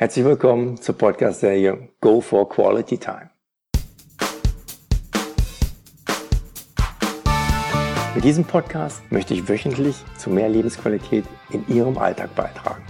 Herzlich 0.00 0.24
willkommen 0.24 0.80
zur 0.80 0.96
Podcast-Serie 0.96 1.88
Go 2.00 2.20
for 2.20 2.48
Quality 2.48 2.98
Time. 2.98 3.30
Mit 8.14 8.22
diesem 8.22 8.44
Podcast 8.44 9.02
möchte 9.10 9.34
ich 9.34 9.48
wöchentlich 9.48 9.96
zu 10.16 10.30
mehr 10.30 10.48
Lebensqualität 10.48 11.24
in 11.50 11.66
Ihrem 11.66 11.98
Alltag 11.98 12.32
beitragen. 12.36 12.84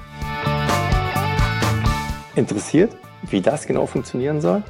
Interessiert, 2.37 2.95
wie 3.23 3.41
das 3.41 3.67
genau 3.67 3.87
funktionieren 3.87 4.43
soll? 4.43 4.63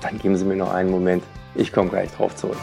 Dann 0.00 0.20
geben 0.20 0.36
Sie 0.36 0.44
mir 0.44 0.54
noch 0.54 0.72
einen 0.72 0.92
Moment. 0.92 1.24
Ich 1.56 1.72
komme 1.72 1.90
gleich 1.90 2.12
drauf 2.12 2.36
zurück. 2.36 2.58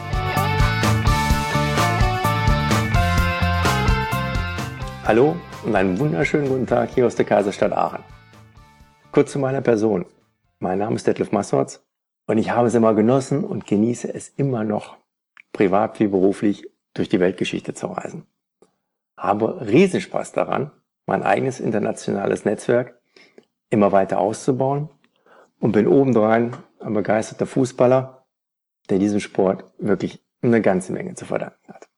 Hallo 5.06 5.36
und 5.66 5.76
einen 5.76 6.00
wunderschönen 6.00 6.48
guten 6.48 6.66
Tag 6.66 6.92
hier 6.92 7.08
aus 7.08 7.16
der 7.16 7.26
Kaiserstadt 7.26 7.74
Aachen. 7.74 8.19
Kurz 9.12 9.32
zu 9.32 9.40
meiner 9.40 9.62
Person. 9.62 10.06
Mein 10.60 10.78
Name 10.78 10.96
ist 10.96 11.08
Detlef 11.08 11.32
Massotz 11.32 11.84
und 12.28 12.38
ich 12.38 12.52
habe 12.52 12.68
es 12.68 12.76
immer 12.76 12.94
genossen 12.94 13.44
und 13.44 13.66
genieße 13.66 14.14
es 14.14 14.30
immer 14.30 14.64
noch, 14.64 14.98
privat 15.52 16.00
wie 16.00 16.08
beruflich 16.08 16.70
durch 16.94 17.10
die 17.10 17.20
Weltgeschichte 17.20 17.74
zu 17.74 17.88
reisen. 17.88 18.28
Habe 19.18 19.66
Riesenspaß 19.68 20.34
daran, 20.34 20.72
mein 21.08 21.24
eigenes 21.24 21.60
internationales 21.60 22.46
Netzwerk 22.46 23.02
immer 23.72 23.92
weiter 23.92 24.20
auszubauen 24.20 24.90
und 25.60 25.72
bin 25.72 25.88
obendrein 25.88 26.56
ein 26.80 26.94
begeisterter 26.94 27.48
Fußballer, 27.48 28.28
der 28.92 29.00
diesem 29.00 29.20
Sport 29.20 29.66
wirklich 29.80 30.24
eine 30.44 30.62
ganze 30.62 30.94
Menge 30.94 31.16
zu 31.16 31.26
verdanken 31.26 31.74
hat. 31.74 31.90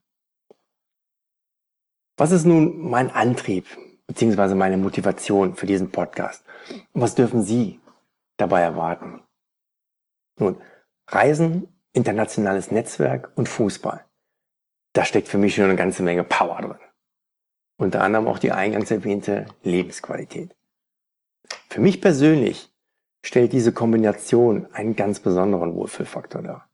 Was 2.16 2.32
ist 2.32 2.46
nun 2.46 2.90
mein 2.90 3.12
Antrieb 3.12 3.66
beziehungsweise 4.12 4.56
meine 4.56 4.76
Motivation 4.76 5.56
für 5.56 5.66
diesen 5.66 5.90
Podcast? 5.90 6.44
Und 6.92 7.02
was 7.02 7.16
dürfen 7.16 7.44
Sie 7.44 7.80
dabei 8.36 8.60
erwarten? 8.60 9.22
Nun, 10.38 10.58
Reisen, 11.08 11.70
internationales 11.94 12.72
Netzwerk 12.72 13.32
und 13.36 13.48
Fußball. 13.48 14.04
Da 14.92 15.06
steckt 15.06 15.30
für 15.30 15.38
mich 15.38 15.56
schon 15.56 15.64
eine 15.66 15.78
ganze 15.78 16.04
Menge 16.04 16.26
Power 16.26 16.62
drin. 16.62 16.88
Unter 17.78 18.04
anderem 18.04 18.28
auch 18.28 18.38
die 18.38 18.52
eingangs 18.52 18.92
erwähnte 18.92 19.46
Lebensqualität. 19.64 20.54
Für 21.70 21.80
mich 21.80 22.02
persönlich 22.02 22.70
stellt 23.26 23.54
diese 23.54 23.72
Kombination 23.72 24.68
einen 24.74 24.98
ganz 24.98 25.22
besonderen 25.22 25.74
Wohlfühlfaktor 25.74 26.42
dar. 26.42 26.70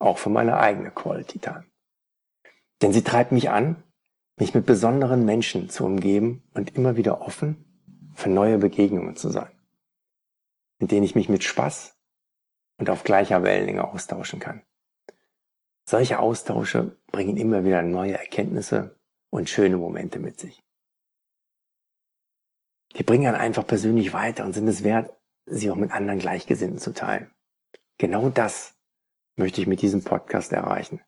Auch 0.00 0.18
für 0.18 0.30
meine 0.30 0.58
eigene 0.58 0.90
Quality 0.90 1.38
Time. 1.38 1.64
Denn 2.82 2.92
sie 2.92 3.04
treibt 3.04 3.30
mich 3.30 3.50
an, 3.50 3.84
mich 4.36 4.54
mit 4.54 4.66
besonderen 4.66 5.24
Menschen 5.24 5.68
zu 5.68 5.84
umgeben 5.84 6.42
und 6.54 6.74
immer 6.74 6.96
wieder 6.96 7.20
offen 7.22 7.64
für 8.14 8.28
neue 8.28 8.58
Begegnungen 8.58 9.16
zu 9.16 9.30
sein, 9.30 9.50
mit 10.78 10.90
denen 10.90 11.04
ich 11.04 11.14
mich 11.14 11.28
mit 11.28 11.44
Spaß 11.44 11.96
und 12.78 12.90
auf 12.90 13.04
gleicher 13.04 13.42
Wellenlänge 13.42 13.84
austauschen 13.84 14.40
kann. 14.40 14.62
Solche 15.84 16.18
Austausche 16.18 16.96
bringen 17.10 17.36
immer 17.36 17.64
wieder 17.64 17.82
neue 17.82 18.18
Erkenntnisse 18.18 18.98
und 19.30 19.48
schöne 19.48 19.76
Momente 19.76 20.18
mit 20.18 20.38
sich. 20.38 20.62
Die 22.96 23.02
bringen 23.02 23.26
einen 23.26 23.36
einfach 23.36 23.66
persönlich 23.66 24.12
weiter 24.12 24.44
und 24.44 24.52
sind 24.52 24.68
es 24.68 24.84
wert, 24.84 25.14
sie 25.46 25.70
auch 25.70 25.76
mit 25.76 25.92
anderen 25.92 26.18
Gleichgesinnten 26.18 26.78
zu 26.78 26.92
teilen. 26.92 27.30
Genau 27.98 28.28
das 28.28 28.74
möchte 29.36 29.60
ich 29.60 29.66
mit 29.66 29.82
diesem 29.82 30.04
Podcast 30.04 30.52
erreichen. 30.52 31.00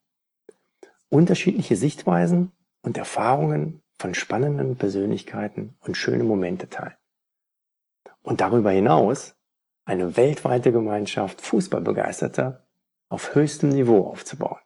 Unterschiedliche 1.09 1.77
Sichtweisen 1.77 2.53
und 2.85 2.99
Erfahrungen 2.99 3.83
von 3.99 4.15
spannenden 4.15 4.77
Persönlichkeiten 4.77 5.77
und 5.81 5.97
schöne 5.97 6.23
Momente 6.23 6.69
teilen. 6.69 6.95
Und 8.23 8.41
darüber 8.41 8.71
hinaus 8.71 9.35
eine 9.85 10.17
weltweite 10.17 10.71
Gemeinschaft 10.73 11.41
Fußballbegeisterter 11.41 12.67
auf 13.09 13.35
höchstem 13.35 13.71
Niveau 13.71 14.07
aufzubauen. 14.07 14.59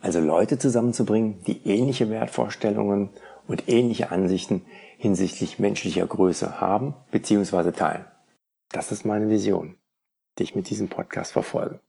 Also 0.00 0.20
Leute 0.20 0.58
zusammenzubringen, 0.58 1.42
die 1.44 1.66
ähnliche 1.68 2.08
Wertvorstellungen 2.10 3.10
und 3.46 3.68
ähnliche 3.68 4.10
Ansichten 4.10 4.64
hinsichtlich 4.96 5.58
menschlicher 5.58 6.06
Größe 6.06 6.60
haben 6.60 6.94
bzw. 7.10 7.72
teilen. 7.72 8.04
Das 8.70 8.92
ist 8.92 9.04
meine 9.04 9.28
Vision, 9.28 9.76
die 10.38 10.44
ich 10.44 10.54
mit 10.54 10.70
diesem 10.70 10.88
Podcast 10.88 11.32
verfolge. 11.32 11.80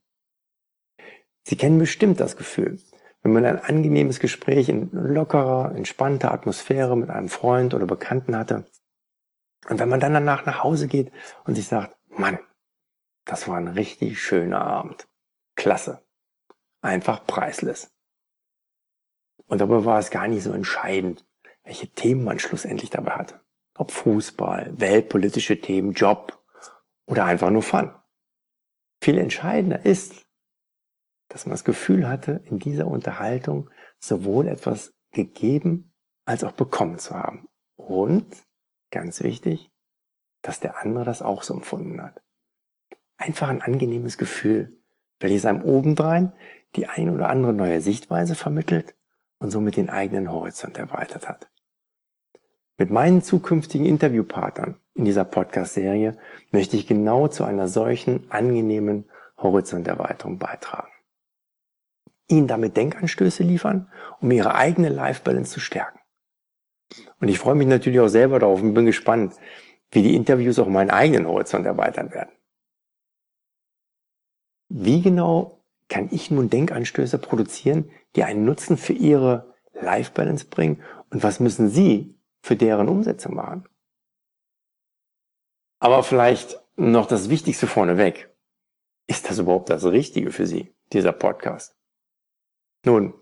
Sie 1.44 1.56
kennen 1.56 1.78
bestimmt 1.78 2.20
das 2.20 2.36
Gefühl, 2.36 2.78
wenn 3.22 3.32
man 3.32 3.44
ein 3.44 3.60
angenehmes 3.60 4.18
Gespräch 4.18 4.68
in 4.68 4.90
lockerer, 4.92 5.74
entspannter 5.74 6.32
Atmosphäre 6.32 6.96
mit 6.96 7.10
einem 7.10 7.28
Freund 7.28 7.72
oder 7.72 7.86
Bekannten 7.86 8.36
hatte. 8.36 8.66
Und 9.68 9.78
wenn 9.78 9.88
man 9.88 10.00
dann 10.00 10.14
danach 10.14 10.44
nach 10.44 10.64
Hause 10.64 10.88
geht 10.88 11.12
und 11.44 11.54
sich 11.54 11.68
sagt, 11.68 11.96
Mann, 12.08 12.40
das 13.24 13.46
war 13.46 13.56
ein 13.56 13.68
richtig 13.68 14.20
schöner 14.20 14.62
Abend. 14.62 15.06
Klasse. 15.54 16.02
Einfach 16.80 17.24
preislos. 17.26 17.90
Und 19.46 19.60
dabei 19.60 19.84
war 19.84 19.98
es 19.98 20.10
gar 20.10 20.26
nicht 20.26 20.42
so 20.42 20.52
entscheidend, 20.52 21.24
welche 21.62 21.88
Themen 21.88 22.24
man 22.24 22.40
schlussendlich 22.40 22.90
dabei 22.90 23.12
hatte. 23.12 23.40
Ob 23.74 23.92
Fußball, 23.92 24.72
weltpolitische 24.80 25.60
Themen, 25.60 25.92
Job 25.92 26.42
oder 27.06 27.24
einfach 27.24 27.50
nur 27.50 27.62
Fun. 27.62 27.94
Viel 29.00 29.18
entscheidender 29.18 29.84
ist, 29.84 30.26
dass 31.32 31.46
man 31.46 31.52
das 31.52 31.64
Gefühl 31.64 32.06
hatte, 32.06 32.42
in 32.44 32.58
dieser 32.58 32.86
Unterhaltung 32.86 33.70
sowohl 33.98 34.48
etwas 34.48 34.92
gegeben 35.12 35.94
als 36.26 36.44
auch 36.44 36.52
bekommen 36.52 36.98
zu 36.98 37.14
haben. 37.14 37.48
Und, 37.76 38.26
ganz 38.90 39.22
wichtig, 39.22 39.70
dass 40.42 40.60
der 40.60 40.82
andere 40.82 41.04
das 41.04 41.22
auch 41.22 41.42
so 41.42 41.54
empfunden 41.54 42.02
hat. 42.02 42.20
Einfach 43.16 43.48
ein 43.48 43.62
angenehmes 43.62 44.18
Gefühl, 44.18 44.76
welches 45.20 45.46
einem 45.46 45.62
obendrein 45.62 46.32
die 46.76 46.86
ein 46.86 47.08
oder 47.08 47.30
andere 47.30 47.54
neue 47.54 47.80
Sichtweise 47.80 48.34
vermittelt 48.34 48.94
und 49.38 49.50
somit 49.50 49.76
den 49.76 49.88
eigenen 49.88 50.30
Horizont 50.30 50.76
erweitert 50.76 51.28
hat. 51.28 51.50
Mit 52.76 52.90
meinen 52.90 53.22
zukünftigen 53.22 53.86
Interviewpartnern 53.86 54.78
in 54.94 55.06
dieser 55.06 55.24
Podcast-Serie 55.24 56.18
möchte 56.50 56.76
ich 56.76 56.86
genau 56.86 57.28
zu 57.28 57.44
einer 57.44 57.68
solchen 57.68 58.30
angenehmen 58.30 59.08
Horizonterweiterung 59.38 60.38
beitragen 60.38 60.92
ihnen 62.28 62.46
damit 62.46 62.76
Denkanstöße 62.76 63.42
liefern, 63.42 63.90
um 64.20 64.30
ihre 64.30 64.54
eigene 64.54 64.88
Life 64.88 65.22
Balance 65.22 65.52
zu 65.52 65.60
stärken. 65.60 65.98
Und 67.20 67.28
ich 67.28 67.38
freue 67.38 67.54
mich 67.54 67.66
natürlich 67.66 68.00
auch 68.00 68.08
selber 68.08 68.38
darauf 68.38 68.62
und 68.62 68.74
bin 68.74 68.86
gespannt, 68.86 69.34
wie 69.90 70.02
die 70.02 70.14
Interviews 70.14 70.58
auch 70.58 70.68
meinen 70.68 70.90
eigenen 70.90 71.26
Horizont 71.26 71.66
erweitern 71.66 72.10
werden. 72.12 72.32
Wie 74.68 75.02
genau 75.02 75.62
kann 75.88 76.08
ich 76.10 76.30
nun 76.30 76.48
Denkanstöße 76.48 77.18
produzieren, 77.18 77.90
die 78.16 78.24
einen 78.24 78.44
Nutzen 78.44 78.78
für 78.78 78.94
Ihre 78.94 79.54
Life 79.74 80.12
Balance 80.12 80.46
bringen 80.46 80.82
und 81.10 81.22
was 81.22 81.40
müssen 81.40 81.68
Sie 81.68 82.18
für 82.40 82.56
deren 82.56 82.88
Umsetzung 82.88 83.34
machen? 83.34 83.68
Aber 85.78 86.02
vielleicht 86.02 86.62
noch 86.76 87.06
das 87.06 87.28
Wichtigste 87.28 87.66
vorneweg. 87.66 88.34
Ist 89.06 89.28
das 89.28 89.38
überhaupt 89.38 89.68
das 89.68 89.84
Richtige 89.84 90.30
für 90.30 90.46
Sie, 90.46 90.74
dieser 90.92 91.12
Podcast? 91.12 91.76
Nun, 92.84 93.14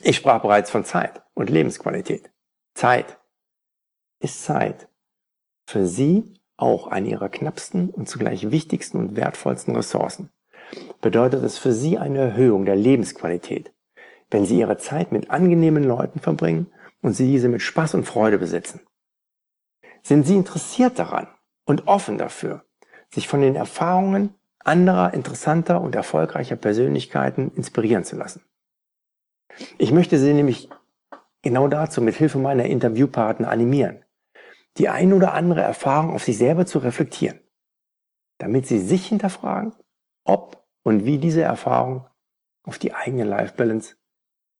ich 0.00 0.16
sprach 0.16 0.40
bereits 0.40 0.70
von 0.70 0.84
Zeit 0.84 1.22
und 1.34 1.50
Lebensqualität. 1.50 2.30
Zeit 2.74 3.18
ist 4.20 4.42
Zeit. 4.42 4.88
Für 5.66 5.86
Sie 5.86 6.34
auch 6.56 6.86
eine 6.86 7.08
Ihrer 7.08 7.28
knappsten 7.28 7.90
und 7.90 8.08
zugleich 8.08 8.50
wichtigsten 8.50 8.98
und 8.98 9.16
wertvollsten 9.16 9.76
Ressourcen. 9.76 10.30
Bedeutet 11.02 11.42
es 11.44 11.58
für 11.58 11.72
Sie 11.72 11.98
eine 11.98 12.18
Erhöhung 12.20 12.64
der 12.64 12.76
Lebensqualität, 12.76 13.72
wenn 14.30 14.46
Sie 14.46 14.60
Ihre 14.60 14.78
Zeit 14.78 15.12
mit 15.12 15.30
angenehmen 15.30 15.84
Leuten 15.84 16.20
verbringen 16.20 16.72
und 17.02 17.12
Sie 17.12 17.26
diese 17.26 17.48
mit 17.48 17.60
Spaß 17.60 17.94
und 17.94 18.04
Freude 18.04 18.38
besitzen. 18.38 18.80
Sind 20.02 20.26
Sie 20.26 20.36
interessiert 20.36 20.98
daran 20.98 21.28
und 21.64 21.86
offen 21.86 22.16
dafür, 22.16 22.64
sich 23.10 23.28
von 23.28 23.42
den 23.42 23.56
Erfahrungen 23.56 24.34
anderer 24.58 25.12
interessanter 25.12 25.82
und 25.82 25.94
erfolgreicher 25.94 26.56
Persönlichkeiten 26.56 27.50
inspirieren 27.54 28.04
zu 28.04 28.16
lassen? 28.16 28.42
Ich 29.78 29.92
möchte 29.92 30.18
Sie 30.18 30.32
nämlich 30.32 30.68
genau 31.42 31.68
dazu 31.68 32.00
mit 32.00 32.16
Hilfe 32.16 32.38
meiner 32.38 32.64
Interviewpartner 32.64 33.48
animieren, 33.48 34.04
die 34.78 34.88
ein 34.88 35.12
oder 35.12 35.34
andere 35.34 35.60
Erfahrung 35.60 36.14
auf 36.14 36.24
sich 36.24 36.38
selber 36.38 36.66
zu 36.66 36.78
reflektieren, 36.78 37.40
damit 38.38 38.66
Sie 38.66 38.78
sich 38.78 39.06
hinterfragen, 39.06 39.74
ob 40.24 40.64
und 40.82 41.04
wie 41.04 41.18
diese 41.18 41.42
Erfahrung 41.42 42.06
auf 42.64 42.78
die 42.78 42.94
eigene 42.94 43.24
Life 43.24 43.54
Balance 43.56 43.96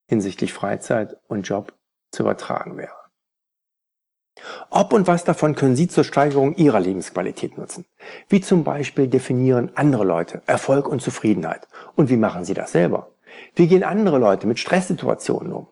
hinsichtlich 0.08 0.52
Freizeit 0.52 1.16
und 1.26 1.48
Job 1.48 1.76
zu 2.12 2.22
übertragen 2.22 2.76
wäre. 2.76 2.94
Ob 4.70 4.92
und 4.92 5.06
was 5.06 5.24
davon 5.24 5.54
können 5.54 5.76
Sie 5.76 5.88
zur 5.88 6.04
Steigerung 6.04 6.56
Ihrer 6.56 6.80
Lebensqualität 6.80 7.56
nutzen? 7.56 7.86
Wie 8.28 8.40
zum 8.40 8.64
Beispiel 8.64 9.08
definieren 9.08 9.70
andere 9.76 10.04
Leute 10.04 10.42
Erfolg 10.46 10.88
und 10.88 11.00
Zufriedenheit? 11.00 11.68
Und 11.94 12.10
wie 12.10 12.16
machen 12.16 12.44
Sie 12.44 12.54
das 12.54 12.72
selber? 12.72 13.13
Wie 13.54 13.68
gehen 13.68 13.84
andere 13.84 14.18
Leute 14.18 14.46
mit 14.46 14.58
Stresssituationen 14.58 15.52
um? 15.52 15.68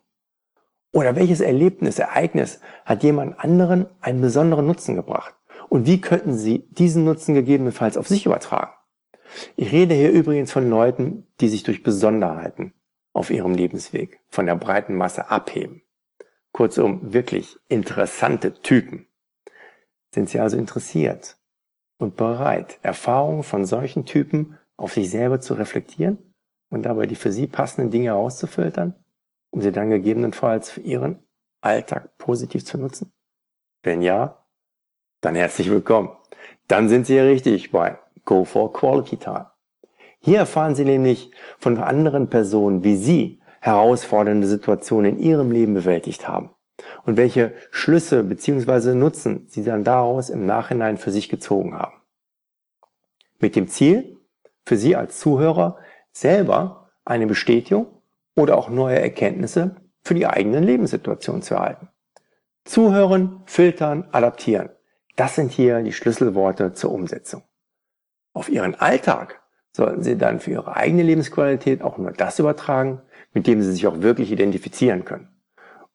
Oder 0.93 1.15
welches 1.15 1.41
Erlebnis, 1.41 1.97
Ereignis 1.97 2.59
hat 2.85 3.03
jemand 3.03 3.39
anderen 3.39 3.87
einen 3.99 4.21
besonderen 4.21 4.67
Nutzen 4.67 4.95
gebracht? 4.95 5.35
Und 5.67 5.87
wie 5.87 5.99
könnten 5.99 6.37
Sie 6.37 6.67
diesen 6.69 7.03
Nutzen 7.03 7.33
gegebenenfalls 7.33 7.97
auf 7.97 8.07
sich 8.07 8.27
übertragen? 8.27 8.73
Ich 9.55 9.71
rede 9.71 9.95
hier 9.95 10.11
übrigens 10.11 10.51
von 10.51 10.69
Leuten, 10.69 11.25
die 11.41 11.49
sich 11.49 11.63
durch 11.63 11.81
Besonderheiten 11.81 12.73
auf 13.11 13.31
ihrem 13.31 13.55
Lebensweg 13.55 14.19
von 14.29 14.45
der 14.45 14.55
breiten 14.55 14.95
Masse 14.95 15.29
abheben. 15.31 15.81
Kurzum, 16.51 17.13
wirklich 17.13 17.57
interessante 17.67 18.53
Typen. 18.53 19.07
Sind 20.13 20.29
Sie 20.29 20.39
also 20.39 20.57
interessiert 20.57 21.37
und 21.97 22.15
bereit, 22.15 22.77
Erfahrungen 22.83 23.41
von 23.41 23.65
solchen 23.65 24.05
Typen 24.05 24.59
auf 24.77 24.93
sich 24.93 25.09
selber 25.09 25.39
zu 25.39 25.55
reflektieren 25.55 26.32
und 26.73 26.81
dabei 26.83 27.05
die 27.05 27.15
für 27.15 27.31
Sie 27.31 27.45
passenden 27.45 27.91
Dinge 27.91 28.05
herauszufiltern, 28.05 28.95
um 29.51 29.61
sie 29.61 29.71
dann 29.71 29.91
gegebenenfalls 29.91 30.71
für 30.71 30.81
Ihren 30.81 31.19
Alltag 31.61 32.17
positiv 32.17 32.65
zu 32.65 32.79
nutzen? 32.79 33.13
Wenn 33.83 34.01
ja, 34.01 34.43
dann 35.21 35.35
herzlich 35.35 35.69
willkommen. 35.69 36.09
Dann 36.67 36.89
sind 36.89 37.05
Sie 37.05 37.13
hier 37.13 37.25
richtig 37.25 37.71
bei 37.71 37.99
Go 38.25 38.43
for 38.43 38.73
Quality 38.73 39.17
Time. 39.17 39.51
Hier 40.19 40.39
erfahren 40.39 40.73
Sie 40.73 40.83
nämlich 40.83 41.29
von 41.59 41.77
anderen 41.77 42.29
Personen, 42.29 42.83
wie 42.83 42.95
Sie 42.95 43.39
herausfordernde 43.61 44.47
Situationen 44.47 45.17
in 45.17 45.19
Ihrem 45.19 45.51
Leben 45.51 45.75
bewältigt 45.75 46.27
haben 46.27 46.49
und 47.05 47.17
welche 47.17 47.53
Schlüsse 47.69 48.23
bzw. 48.23 48.95
Nutzen 48.95 49.45
Sie 49.47 49.63
dann 49.63 49.83
daraus 49.83 50.31
im 50.31 50.47
Nachhinein 50.47 50.97
für 50.97 51.11
sich 51.11 51.29
gezogen 51.29 51.75
haben. 51.75 52.01
Mit 53.39 53.55
dem 53.55 53.67
Ziel, 53.67 54.17
für 54.65 54.75
Sie 54.75 54.95
als 54.95 55.19
Zuhörer 55.19 55.77
selber 56.13 56.91
eine 57.03 57.27
Bestätigung 57.27 57.87
oder 58.35 58.57
auch 58.57 58.69
neue 58.69 58.99
Erkenntnisse 58.99 59.75
für 60.03 60.13
die 60.13 60.27
eigenen 60.27 60.63
Lebenssituation 60.63 61.41
zu 61.41 61.55
erhalten. 61.55 61.89
Zuhören, 62.65 63.41
filtern, 63.45 64.07
adaptieren. 64.11 64.69
Das 65.15 65.35
sind 65.35 65.51
hier 65.51 65.81
die 65.81 65.91
Schlüsselworte 65.91 66.73
zur 66.73 66.91
Umsetzung. 66.91 67.43
Auf 68.33 68.49
Ihren 68.49 68.75
Alltag 68.75 69.41
sollten 69.71 70.01
Sie 70.01 70.17
dann 70.17 70.39
für 70.39 70.51
Ihre 70.51 70.75
eigene 70.75 71.03
Lebensqualität 71.03 71.81
auch 71.81 71.97
nur 71.97 72.11
das 72.11 72.39
übertragen, 72.39 73.01
mit 73.33 73.47
dem 73.47 73.61
Sie 73.61 73.71
sich 73.71 73.85
auch 73.85 74.01
wirklich 74.01 74.31
identifizieren 74.31 75.05
können. 75.05 75.29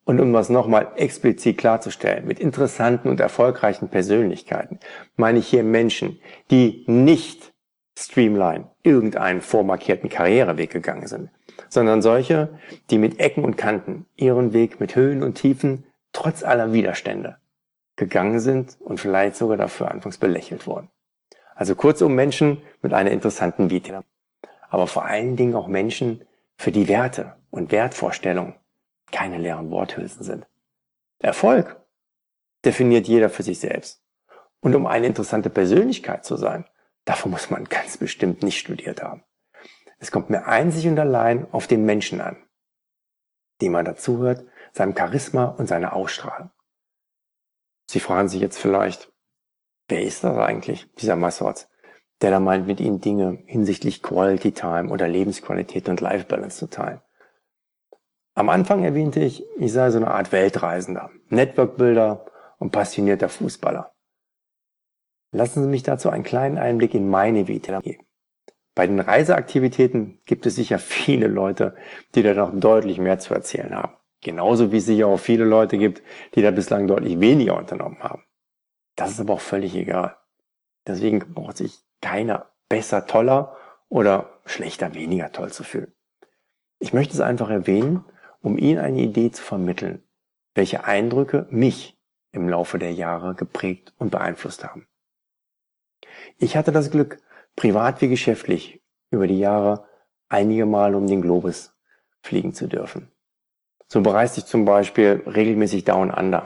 Und 0.05 0.21
um 0.21 0.33
das 0.33 0.49
nochmal 0.49 0.93
explizit 0.97 1.59
klarzustellen, 1.59 2.27
mit 2.27 2.41
interessanten 2.41 3.09
und 3.09 3.21
erfolgreichen 3.21 3.89
Persönlichkeiten 3.89 4.79
meine 5.17 5.39
ich 5.39 5.49
hier 5.49 5.65
Menschen, 5.65 6.21
die 6.51 6.85
nicht 6.87 7.53
streamline 7.99 8.71
irgendeinen 8.89 9.41
vormarkierten 9.41 10.09
Karriereweg 10.09 10.71
gegangen 10.71 11.07
sind, 11.07 11.31
sondern 11.69 12.03
solche, 12.03 12.49
die 12.91 12.99
mit 12.99 13.21
Ecken 13.21 13.45
und 13.45 13.57
Kanten 13.57 14.07
ihren 14.17 14.53
Weg 14.53 14.81
mit 14.81 14.97
Höhen 14.97 15.23
und 15.23 15.35
Tiefen 15.35 15.85
trotz 16.13 16.43
aller 16.43 16.73
Widerstände 16.73 17.37
gegangen 17.97 18.41
sind 18.41 18.79
und 18.81 18.99
vielleicht 18.99 19.37
sogar 19.37 19.57
dafür 19.57 19.91
anfangs 19.91 20.19
belächelt 20.19 20.67
wurden. 20.67 20.89
Also 21.55 21.75
kurzum 21.75 22.15
Menschen 22.15 22.63
mit 22.83 22.95
einer 22.95 23.11
interessanten 23.11 23.71
Vita. 23.71 24.05
Aber 24.71 24.87
vor 24.87 25.05
allen 25.05 25.37
Dingen 25.37 25.55
auch 25.55 25.67
Menschen, 25.67 26.23
für 26.57 26.73
die 26.73 26.89
Werte 26.89 27.37
und 27.51 27.71
Wertvorstellungen 27.71 28.55
keine 29.13 29.39
leeren 29.39 29.71
Worthülsen 29.71 30.25
sind. 30.25 30.47
Erfolg 31.21 31.77
definiert 32.65 33.07
jeder 33.07 33.31
für 33.31 33.43
sich 33.43 33.61
selbst. 33.61 34.03
Und 34.61 34.75
um 34.75 34.87
eine 34.87 35.07
interessante 35.07 35.51
Persönlichkeit 35.51 36.25
zu 36.25 36.37
sein, 36.37 36.65
dafür 37.09 37.31
muss 37.31 37.49
man 37.49 37.65
ganz 37.65 37.97
bestimmt 37.97 38.43
nicht 38.43 38.59
studiert 38.59 39.03
haben. 39.03 39.25
Es 39.99 40.11
kommt 40.11 40.29
mir 40.29 40.47
einzig 40.47 40.87
und 40.87 40.99
allein 40.99 41.51
auf 41.53 41.67
den 41.67 41.85
Menschen 41.85 42.21
an, 42.21 42.37
dem 43.63 43.73
man 43.73 43.87
dazuhört, 43.87 44.45
seinem 44.73 44.95
Charisma 44.97 45.47
und 45.47 45.67
seiner 45.67 45.95
Ausstrahlung. 45.95 46.51
Sie 47.87 48.01
fragen 48.01 48.29
sich 48.29 48.43
jetzt 48.43 48.59
vielleicht, 48.59 49.11
wer 49.89 50.03
ist 50.03 50.23
das 50.23 50.37
eigentlich, 50.37 50.93
dieser 50.97 51.17
Massotz, 51.17 51.69
der 52.21 52.31
da 52.31 52.41
meint, 52.41 52.67
mit 52.67 52.79
Ihnen 52.79 53.01
Dinge 53.01 53.43
hinsichtlich 53.47 54.03
Quality 54.03 54.53
Time 54.53 54.91
oder 54.91 55.09
Lebensqualität 55.09 55.89
und 55.89 56.03
Life 56.03 56.27
Balance 56.27 56.59
zu 56.59 56.69
teilen. 56.69 57.01
Am 58.35 58.51
Anfang 58.51 58.85
erwähnte 58.85 59.21
ich, 59.21 59.45
ich 59.57 59.73
sei 59.73 59.91
so 59.91 59.97
eine 59.97 60.11
Art 60.11 60.31
Weltreisender, 60.31 61.11
Networkbuilder 61.29 62.27
und 62.59 62.71
passionierter 62.71 63.31
Fußballer. 63.31 63.95
Lassen 65.31 65.63
Sie 65.63 65.69
mich 65.69 65.83
dazu 65.83 66.09
einen 66.11 66.25
kleinen 66.25 66.59
Einblick 66.59 66.95
in 66.95 67.09
meine 67.09 67.49
Vita 67.49 67.81
geben. 67.81 68.05
Bei 68.75 68.87
den 68.87 69.01
Reiseaktivitäten 69.01 70.21
gibt 70.25 70.47
es 70.47 70.55
sicher 70.55 70.79
viele 70.79 71.27
Leute, 71.27 71.75
die 72.15 72.23
da 72.23 72.33
noch 72.33 72.53
deutlich 72.55 72.99
mehr 72.99 73.19
zu 73.19 73.35
erzählen 73.35 73.75
haben. 73.75 73.95
Genauso 74.23 74.73
wie 74.73 74.79
es 74.79 74.87
sicher 74.87 75.09
auch 75.09 75.19
viele 75.19 75.45
Leute 75.45 75.79
gibt, 75.79 76.03
die 76.35 76.43
da 76.43 76.51
bislang 76.51 76.87
deutlich 76.87 77.21
weniger 77.21 77.57
unternommen 77.57 78.03
haben. 78.03 78.23
Das 78.97 79.11
ist 79.11 79.21
aber 79.21 79.35
auch 79.35 79.41
völlig 79.41 79.75
egal. 79.75 80.17
Deswegen 80.87 81.19
braucht 81.35 81.59
sich 81.59 81.85
keiner 82.01 82.47
besser, 82.69 83.07
toller 83.07 83.57
oder 83.89 84.41
schlechter, 84.45 84.95
weniger 84.95 85.31
toll 85.33 85.53
zu 85.53 85.63
fühlen. 85.63 85.93
Ich 86.79 86.93
möchte 86.93 87.15
es 87.15 87.21
einfach 87.21 87.51
erwähnen, 87.51 88.05
um 88.41 88.57
Ihnen 88.57 88.79
eine 88.79 89.01
Idee 89.01 89.31
zu 89.31 89.43
vermitteln, 89.43 90.03
welche 90.55 90.85
Eindrücke 90.85 91.47
mich 91.51 91.99
im 92.33 92.49
Laufe 92.49 92.79
der 92.79 92.93
Jahre 92.93 93.35
geprägt 93.35 93.93
und 93.99 94.11
beeinflusst 94.11 94.65
haben. 94.65 94.87
Ich 96.39 96.57
hatte 96.57 96.73
das 96.73 96.91
Glück, 96.91 97.19
privat 97.57 98.01
wie 98.01 98.09
geschäftlich 98.09 98.83
über 99.11 99.27
die 99.27 99.39
Jahre 99.39 99.87
einige 100.29 100.67
Mal 100.67 100.95
um 100.95 101.07
den 101.07 101.23
Globus 101.23 101.75
fliegen 102.21 102.55
zu 102.55 102.67
dürfen. 102.67 103.11
So 103.89 104.03
bereiste 104.03 104.41
ich 104.41 104.47
zum 104.47 104.65
Beispiel 104.65 105.23
regelmäßig 105.27 105.85
Down 105.85 106.11
Under. 106.11 106.45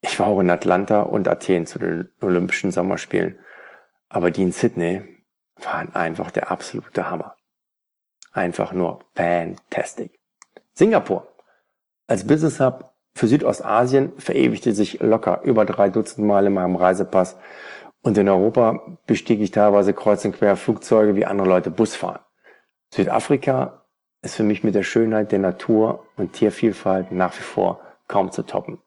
Ich 0.00 0.18
war 0.18 0.26
auch 0.26 0.40
in 0.40 0.50
Atlanta 0.50 1.02
und 1.02 1.28
Athen 1.28 1.66
zu 1.66 1.78
den 1.78 2.10
Olympischen 2.20 2.72
Sommerspielen. 2.72 3.38
Aber 4.08 4.30
die 4.30 4.42
in 4.42 4.52
Sydney 4.52 5.02
waren 5.56 5.94
einfach 5.94 6.30
der 6.30 6.50
absolute 6.50 7.08
Hammer. 7.08 7.36
Einfach 8.32 8.72
nur 8.72 9.04
fantastic. 9.14 10.18
Singapur. 10.72 11.28
Als 12.06 12.26
Business 12.26 12.58
Hub 12.58 12.92
für 13.14 13.28
Südostasien 13.28 14.18
verewigte 14.18 14.72
sich 14.72 15.00
locker 15.00 15.42
über 15.42 15.64
drei 15.64 15.90
Dutzend 15.90 16.26
Mal 16.26 16.46
in 16.46 16.54
meinem 16.54 16.76
Reisepass 16.76 17.36
und 18.02 18.16
in 18.16 18.28
Europa 18.28 18.98
bestieg 19.06 19.40
ich 19.40 19.50
teilweise 19.50 19.92
kreuz 19.92 20.24
und 20.24 20.32
quer 20.32 20.56
Flugzeuge, 20.56 21.16
wie 21.16 21.26
andere 21.26 21.48
Leute 21.48 21.70
Bus 21.70 21.94
fahren. 21.94 22.20
Südafrika 22.92 23.84
ist 24.22 24.36
für 24.36 24.42
mich 24.42 24.64
mit 24.64 24.74
der 24.74 24.82
Schönheit 24.82 25.32
der 25.32 25.38
Natur 25.38 26.06
und 26.16 26.32
Tiervielfalt 26.32 27.12
nach 27.12 27.36
wie 27.38 27.42
vor 27.42 27.80
kaum 28.08 28.32
zu 28.32 28.42
toppen. 28.42 28.78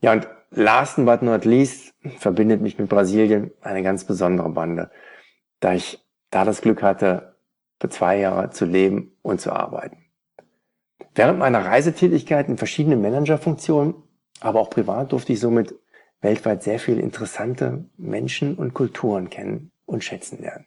Ja, 0.00 0.12
und 0.12 0.28
last 0.50 0.96
but 1.04 1.22
not 1.22 1.44
least 1.44 1.94
verbindet 2.18 2.60
mich 2.60 2.78
mit 2.78 2.88
Brasilien 2.88 3.50
eine 3.62 3.82
ganz 3.82 4.04
besondere 4.04 4.48
Bande, 4.50 4.90
da 5.60 5.74
ich 5.74 6.04
da 6.30 6.44
das 6.44 6.62
Glück 6.62 6.82
hatte, 6.82 7.36
für 7.80 7.88
zwei 7.88 8.18
Jahre 8.18 8.50
zu 8.50 8.64
leben 8.64 9.16
und 9.22 9.40
zu 9.40 9.52
arbeiten. 9.52 9.98
Während 11.14 11.38
meiner 11.38 11.64
Reisetätigkeit 11.64 12.48
in 12.48 12.58
verschiedenen 12.58 13.00
Managerfunktionen, 13.00 13.94
aber 14.40 14.60
auch 14.60 14.70
privat 14.70 15.12
durfte 15.12 15.32
ich 15.32 15.40
somit 15.40 15.74
weltweit 16.26 16.64
sehr 16.64 16.80
viele 16.80 17.00
interessante 17.00 17.84
Menschen 17.96 18.56
und 18.56 18.74
Kulturen 18.74 19.30
kennen 19.30 19.70
und 19.84 20.02
schätzen 20.02 20.40
lernen. 20.42 20.66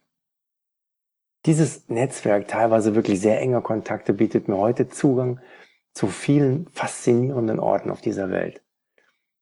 Dieses 1.46 1.90
Netzwerk 1.90 2.48
teilweise 2.48 2.96
wirklich 2.96 3.20
sehr 3.20 3.42
enger 3.42 3.62
Kontakte 3.62 4.14
bietet 4.14 4.48
mir 4.48 4.58
heute 4.58 4.88
Zugang 4.88 5.42
zu 5.94 6.08
vielen 6.08 6.68
faszinierenden 6.70 7.60
Orten 7.60 7.92
auf 7.92 8.00
dieser 8.00 8.30
Welt. 8.30 8.62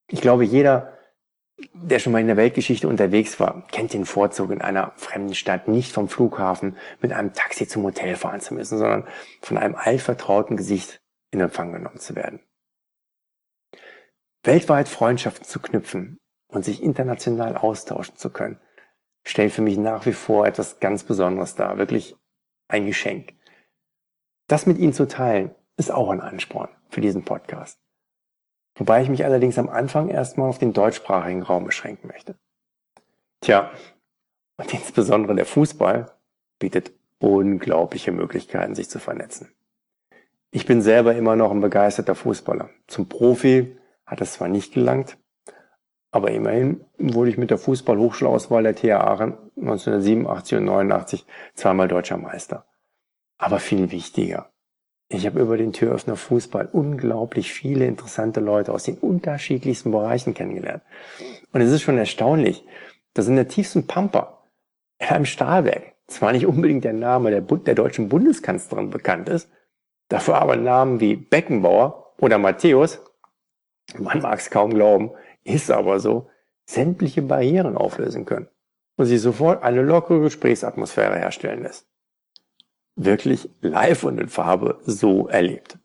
Ich 0.09 0.21
glaube, 0.21 0.43
jeder, 0.43 0.97
der 1.73 1.99
schon 1.99 2.13
mal 2.13 2.21
in 2.21 2.27
der 2.27 2.37
Weltgeschichte 2.37 2.87
unterwegs 2.87 3.39
war, 3.39 3.67
kennt 3.67 3.93
den 3.93 4.05
Vorzug, 4.05 4.49
in 4.49 4.61
einer 4.61 4.93
fremden 4.95 5.35
Stadt 5.35 5.67
nicht 5.67 5.91
vom 5.91 6.09
Flughafen 6.09 6.77
mit 6.99 7.13
einem 7.13 7.33
Taxi 7.33 7.67
zum 7.67 7.83
Hotel 7.83 8.15
fahren 8.15 8.41
zu 8.41 8.55
müssen, 8.55 8.79
sondern 8.79 9.07
von 9.41 9.57
einem 9.57 9.75
altvertrauten 9.75 10.57
Gesicht 10.57 10.99
in 11.29 11.41
Empfang 11.41 11.73
genommen 11.73 11.99
zu 11.99 12.15
werden 12.15 12.39
weltweit 14.47 14.87
Freundschaften 14.87 15.45
zu 15.45 15.59
knüpfen 15.59 16.17
und 16.47 16.63
sich 16.63 16.81
international 16.81 17.57
austauschen 17.57 18.15
zu 18.15 18.31
können, 18.31 18.59
stellt 19.25 19.51
für 19.51 19.61
mich 19.61 19.77
nach 19.77 20.05
wie 20.05 20.13
vor 20.13 20.47
etwas 20.47 20.79
ganz 20.79 21.03
Besonderes 21.03 21.55
dar, 21.55 21.77
wirklich 21.77 22.15
ein 22.69 22.85
Geschenk. 22.85 23.33
Das 24.47 24.65
mit 24.65 24.77
Ihnen 24.77 24.93
zu 24.93 25.07
teilen, 25.07 25.53
ist 25.75 25.91
auch 25.91 26.09
ein 26.09 26.21
Ansporn 26.21 26.69
für 26.89 27.01
diesen 27.01 27.25
Podcast. 27.25 27.79
Wobei 28.75 29.01
ich 29.01 29.09
mich 29.09 29.25
allerdings 29.25 29.59
am 29.59 29.69
Anfang 29.69 30.07
erstmal 30.07 30.49
auf 30.49 30.59
den 30.59 30.71
deutschsprachigen 30.71 31.43
Raum 31.43 31.65
beschränken 31.65 32.07
möchte. 32.07 32.35
Tja, 33.41 33.71
und 34.57 34.73
insbesondere 34.73 35.35
der 35.35 35.45
Fußball 35.45 36.11
bietet 36.57 36.93
unglaubliche 37.19 38.11
Möglichkeiten, 38.11 38.75
sich 38.75 38.89
zu 38.89 38.99
vernetzen. 38.99 39.51
Ich 40.51 40.65
bin 40.65 40.81
selber 40.81 41.15
immer 41.15 41.35
noch 41.35 41.51
ein 41.51 41.59
begeisterter 41.59 42.15
Fußballer. 42.15 42.69
Zum 42.87 43.09
Profi 43.09 43.76
hat 44.07 44.21
es 44.21 44.33
zwar 44.33 44.47
nicht 44.47 44.73
gelangt, 44.73 45.17
aber 46.11 46.31
immerhin 46.31 46.83
wurde 46.97 47.29
ich 47.29 47.37
mit 47.37 47.51
der 47.51 47.57
Fußballhochschulauswahl 47.57 48.63
der 48.63 48.75
TH 48.75 49.01
Aachen 49.01 49.37
1987 49.57 50.57
und 50.57 50.65
89 50.65 51.25
zweimal 51.53 51.87
deutscher 51.87 52.17
Meister. 52.17 52.65
Aber 53.37 53.59
viel 53.59 53.91
wichtiger. 53.91 54.49
Ich 55.09 55.25
habe 55.25 55.39
über 55.39 55.57
den 55.57 55.73
Türöffner 55.73 56.15
Fußball 56.15 56.69
unglaublich 56.71 57.53
viele 57.53 57.85
interessante 57.85 58.39
Leute 58.39 58.73
aus 58.73 58.83
den 58.83 58.97
unterschiedlichsten 58.97 59.91
Bereichen 59.91 60.33
kennengelernt. 60.33 60.83
Und 61.53 61.61
es 61.61 61.71
ist 61.71 61.81
schon 61.81 61.97
erstaunlich, 61.97 62.65
dass 63.13 63.27
in 63.27 63.35
der 63.35 63.47
tiefsten 63.47 63.87
Pampa, 63.87 64.43
in 64.99 65.07
einem 65.07 65.25
Stahlwerk, 65.25 65.93
zwar 66.07 66.31
nicht 66.31 66.45
unbedingt 66.45 66.83
der 66.83 66.93
Name 66.93 67.29
der, 67.29 67.41
der 67.41 67.75
deutschen 67.75 68.09
Bundeskanzlerin 68.09 68.89
bekannt 68.89 69.29
ist, 69.29 69.49
dafür 70.09 70.41
aber 70.41 70.55
Namen 70.55 70.99
wie 70.99 71.15
Beckenbauer 71.15 72.13
oder 72.19 72.37
Matthäus, 72.37 73.01
man 73.97 74.21
mag 74.21 74.39
es 74.39 74.49
kaum 74.49 74.73
glauben, 74.73 75.11
ist 75.43 75.71
aber 75.71 75.99
so, 75.99 76.29
sämtliche 76.65 77.21
Barrieren 77.21 77.77
auflösen 77.77 78.25
können 78.25 78.49
und 78.97 79.05
sich 79.05 79.21
sofort 79.21 79.63
eine 79.63 79.81
lockere 79.81 80.21
Gesprächsatmosphäre 80.21 81.17
herstellen 81.17 81.63
lässt. 81.63 81.87
Wirklich 82.95 83.49
live 83.61 84.03
und 84.03 84.19
in 84.19 84.27
Farbe 84.27 84.79
so 84.83 85.27
erlebt. 85.27 85.77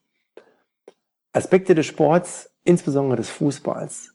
Aspekte 1.32 1.74
des 1.74 1.86
Sports, 1.86 2.54
insbesondere 2.64 3.16
des 3.16 3.30
Fußballs, 3.30 4.14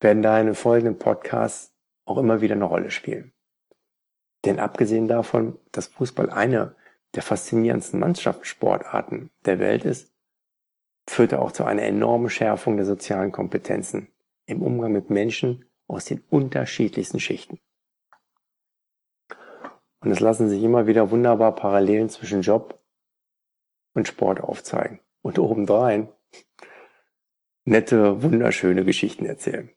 werden 0.00 0.22
da 0.22 0.38
in 0.38 0.46
den 0.46 0.54
folgenden 0.54 0.98
Podcasts 0.98 1.74
auch 2.04 2.18
immer 2.18 2.40
wieder 2.40 2.54
eine 2.54 2.64
Rolle 2.64 2.90
spielen. 2.90 3.32
Denn 4.44 4.60
abgesehen 4.60 5.08
davon, 5.08 5.58
dass 5.72 5.88
Fußball 5.88 6.30
eine 6.30 6.76
der 7.14 7.22
faszinierendsten 7.22 7.98
Mannschaftssportarten 7.98 9.30
der 9.44 9.58
Welt 9.58 9.84
ist, 9.84 10.12
führt 11.08 11.32
er 11.32 11.42
auch 11.42 11.52
zu 11.52 11.64
einer 11.64 11.82
enormen 11.82 12.30
Schärfung 12.30 12.76
der 12.76 12.86
sozialen 12.86 13.32
Kompetenzen 13.32 14.08
im 14.46 14.62
Umgang 14.62 14.92
mit 14.92 15.10
Menschen 15.10 15.64
aus 15.86 16.04
den 16.04 16.22
unterschiedlichsten 16.30 17.20
Schichten. 17.20 17.60
Und 20.00 20.10
es 20.10 20.20
lassen 20.20 20.48
sich 20.48 20.62
immer 20.62 20.86
wieder 20.86 21.10
wunderbar 21.10 21.54
Parallelen 21.54 22.08
zwischen 22.08 22.42
Job 22.42 22.80
und 23.94 24.06
Sport 24.06 24.40
aufzeigen. 24.40 25.00
Und 25.22 25.38
obendrein 25.38 26.08
nette, 27.64 28.22
wunderschöne 28.22 28.84
Geschichten 28.84 29.26
erzählen. 29.26 29.70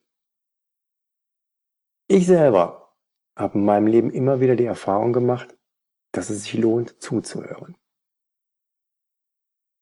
Ich 2.08 2.28
selber 2.28 2.96
habe 3.36 3.58
in 3.58 3.66
meinem 3.66 3.88
Leben 3.88 4.12
immer 4.12 4.40
wieder 4.40 4.56
die 4.56 4.66
Erfahrung 4.66 5.14
gemacht, 5.14 5.58
dass 6.12 6.30
es 6.30 6.44
sich 6.44 6.54
lohnt, 6.56 7.02
zuzuhören. 7.02 7.76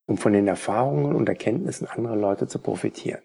Um 0.08 0.18
von 0.18 0.34
den 0.34 0.48
Erfahrungen 0.48 1.16
und 1.16 1.30
Erkenntnissen 1.30 1.88
anderer 1.88 2.16
Leute 2.16 2.48
zu 2.48 2.60
profitieren. 2.60 3.22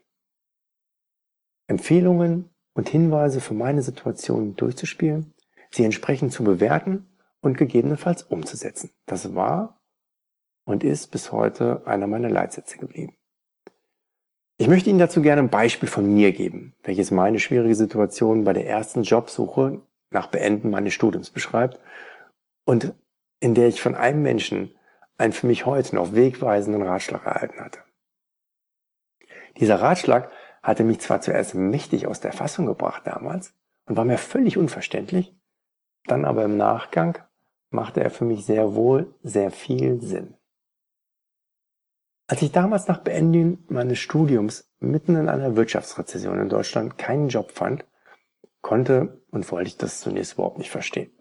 Empfehlungen 1.69 2.51
und 2.75 2.89
Hinweise 2.89 3.41
für 3.41 3.55
meine 3.55 3.83
Situation 3.83 4.57
durchzuspielen, 4.57 5.33
sie 5.71 5.85
entsprechend 5.85 6.33
zu 6.33 6.45
bewerten 6.45 7.09
und 7.41 7.57
gegebenenfalls 7.57 8.25
umzusetzen. 8.25 8.91
Das 9.07 9.35
war 9.35 9.81
und 10.65 10.85
ist 10.85 11.09
bis 11.09 11.33
heute 11.33 11.83
einer 11.87 12.07
meiner 12.07 12.31
Leitsätze 12.31 12.79
geblieben. 12.79 13.17
Ich 14.59 14.69
möchte 14.69 14.91
Ihnen 14.91 14.99
dazu 14.99 15.23
gerne 15.23 15.43
ein 15.43 15.51
Beispiel 15.51 15.89
von 15.89 16.13
mir 16.13 16.33
geben, 16.33 16.75
welches 16.85 17.11
meine 17.11 17.41
schwierige 17.41 17.75
Situation 17.75 18.45
bei 18.45 18.53
der 18.53 18.67
ersten 18.67 19.03
Jobsuche 19.03 19.83
nach 20.11 20.29
Beenden 20.29 20.71
meines 20.71 20.95
Studiums 20.95 21.31
beschreibt 21.31 21.81
und 22.65 22.95
in 23.41 23.55
der 23.55 23.69
ich 23.69 23.81
von 23.81 23.95
einem 23.95 24.23
Menschen 24.23 24.75
einen 25.23 25.33
für 25.33 25.47
mich 25.47 25.67
heute 25.67 25.95
noch 25.95 26.15
wegweisenden 26.15 26.83
Ratschlag 26.83 27.25
erhalten 27.25 27.61
hatte. 27.61 27.79
Dieser 29.59 29.81
Ratschlag 29.81 30.31
hatte 30.63 30.83
mich 30.83 31.01
zwar 31.01 31.21
zuerst 31.21 31.55
mächtig 31.55 32.09
aus 32.09 32.21
der 32.21 32.33
Fassung 32.33 32.67
gebracht 32.67 33.03
damals 33.05 33.55
und 33.87 33.97
war 33.97 34.05
mir 34.05 34.19
völlig 34.19 34.59
unverständlich, 34.59 35.35
dann 36.07 36.25
aber 36.25 36.45
im 36.45 36.57
Nachgang 36.57 37.19
machte 37.71 38.03
er 38.03 38.11
für 38.11 38.25
mich 38.25 38.45
sehr 38.45 38.75
wohl 38.75 39.15
sehr 39.23 39.53
viel 39.53 40.01
Sinn. 40.01 40.35
Als 42.27 42.43
ich 42.43 42.51
damals 42.51 42.89
nach 42.89 42.99
Beendigung 42.99 43.59
meines 43.69 44.01
Studiums 44.01 44.73
mitten 44.81 45.17
in 45.17 45.29
einer 45.29 45.55
Wirtschaftsrezession 45.55 46.41
in 46.41 46.49
Deutschland 46.49 46.99
keinen 46.99 47.29
Job 47.29 47.53
fand, 47.53 47.85
konnte 48.61 49.23
und 49.31 49.51
wollte 49.53 49.69
ich 49.69 49.77
das 49.77 50.01
zunächst 50.01 50.35
überhaupt 50.35 50.59
nicht 50.59 50.71
verstehen. 50.71 51.13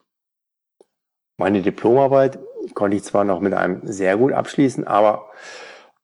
Meine 1.38 1.62
Diplomarbeit 1.62 2.39
konnte 2.74 2.98
ich 2.98 3.03
zwar 3.03 3.24
noch 3.24 3.39
mit 3.39 3.53
einem 3.53 3.82
sehr 3.84 4.18
gut 4.18 4.34
abschließen, 4.34 4.88
aber 4.88 5.30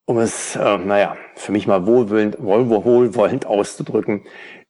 um 0.06 0.20
es, 0.20 0.56
äh, 0.56 0.78
naja, 0.78 1.18
für 1.36 1.52
mich 1.52 1.68
mal 1.68 1.86
wohlwollend, 1.86 2.38
wohlwollend 2.40 3.46
auszudrücken, 3.46 4.24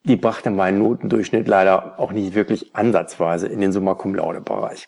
die 0.04 0.16
brachte 0.16 0.50
meinen 0.50 0.80
Notendurchschnitt 0.80 1.48
leider 1.48 2.00
auch 2.00 2.12
nicht 2.12 2.34
wirklich 2.34 2.76
ansatzweise 2.76 3.48
in 3.48 3.62
den 3.62 3.72
Summa 3.72 3.94
Cum 3.94 4.16
Laude 4.16 4.42
Bereich. 4.42 4.88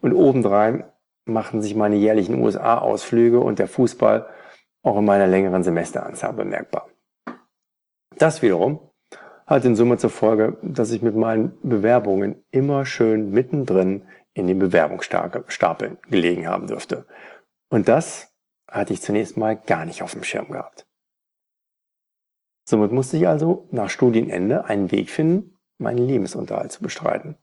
Und 0.00 0.12
obendrein 0.12 0.84
machten 1.26 1.62
sich 1.62 1.74
meine 1.74 1.96
jährlichen 1.96 2.42
USA-Ausflüge 2.42 3.40
und 3.40 3.58
der 3.58 3.68
Fußball 3.68 4.26
auch 4.82 4.98
in 4.98 5.04
meiner 5.04 5.26
längeren 5.26 5.62
Semesteranzahl 5.62 6.32
bemerkbar. 6.32 6.88
Das 8.18 8.42
wiederum 8.42 8.80
hat 9.46 9.64
in 9.64 9.76
Summe 9.76 9.98
zur 9.98 10.10
Folge, 10.10 10.56
dass 10.62 10.90
ich 10.90 11.02
mit 11.02 11.16
meinen 11.16 11.58
Bewerbungen 11.62 12.42
immer 12.50 12.86
schön 12.86 13.30
mittendrin 13.30 14.02
in 14.34 14.46
den 14.46 14.58
Bewerbungsstapeln 14.58 15.98
gelegen 16.08 16.46
haben 16.46 16.66
dürfte. 16.66 17.06
Und 17.70 17.88
das 17.88 18.34
hatte 18.68 18.92
ich 18.92 19.02
zunächst 19.02 19.36
mal 19.36 19.56
gar 19.56 19.84
nicht 19.84 20.02
auf 20.02 20.12
dem 20.12 20.24
Schirm 20.24 20.48
gehabt. 20.48 20.86
Somit 22.66 22.92
musste 22.92 23.16
ich 23.16 23.28
also 23.28 23.68
nach 23.70 23.90
Studienende 23.90 24.64
einen 24.64 24.90
Weg 24.90 25.10
finden, 25.10 25.58
meinen 25.78 26.06
Lebensunterhalt 26.06 26.72
zu 26.72 26.82
bestreiten, 26.82 27.36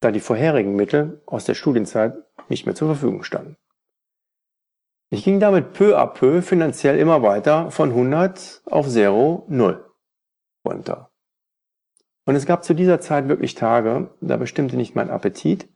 da 0.00 0.10
die 0.10 0.20
vorherigen 0.20 0.76
Mittel 0.76 1.22
aus 1.26 1.44
der 1.44 1.54
Studienzeit 1.54 2.14
nicht 2.48 2.66
mehr 2.66 2.74
zur 2.74 2.88
Verfügung 2.88 3.22
standen. 3.22 3.56
Ich 5.10 5.24
ging 5.24 5.38
damit 5.38 5.74
peu 5.74 5.96
à 5.96 6.06
peu 6.06 6.42
finanziell 6.42 6.98
immer 6.98 7.22
weiter 7.22 7.70
von 7.70 7.90
100 7.90 8.62
auf 8.66 8.86
0, 8.86 9.44
0 9.46 9.90
runter. 10.66 11.10
Und 12.26 12.36
es 12.36 12.46
gab 12.46 12.64
zu 12.64 12.74
dieser 12.74 13.00
Zeit 13.00 13.28
wirklich 13.28 13.54
Tage, 13.54 14.10
da 14.20 14.36
bestimmte 14.36 14.76
nicht 14.76 14.94
mein 14.94 15.10
Appetit, 15.10 15.68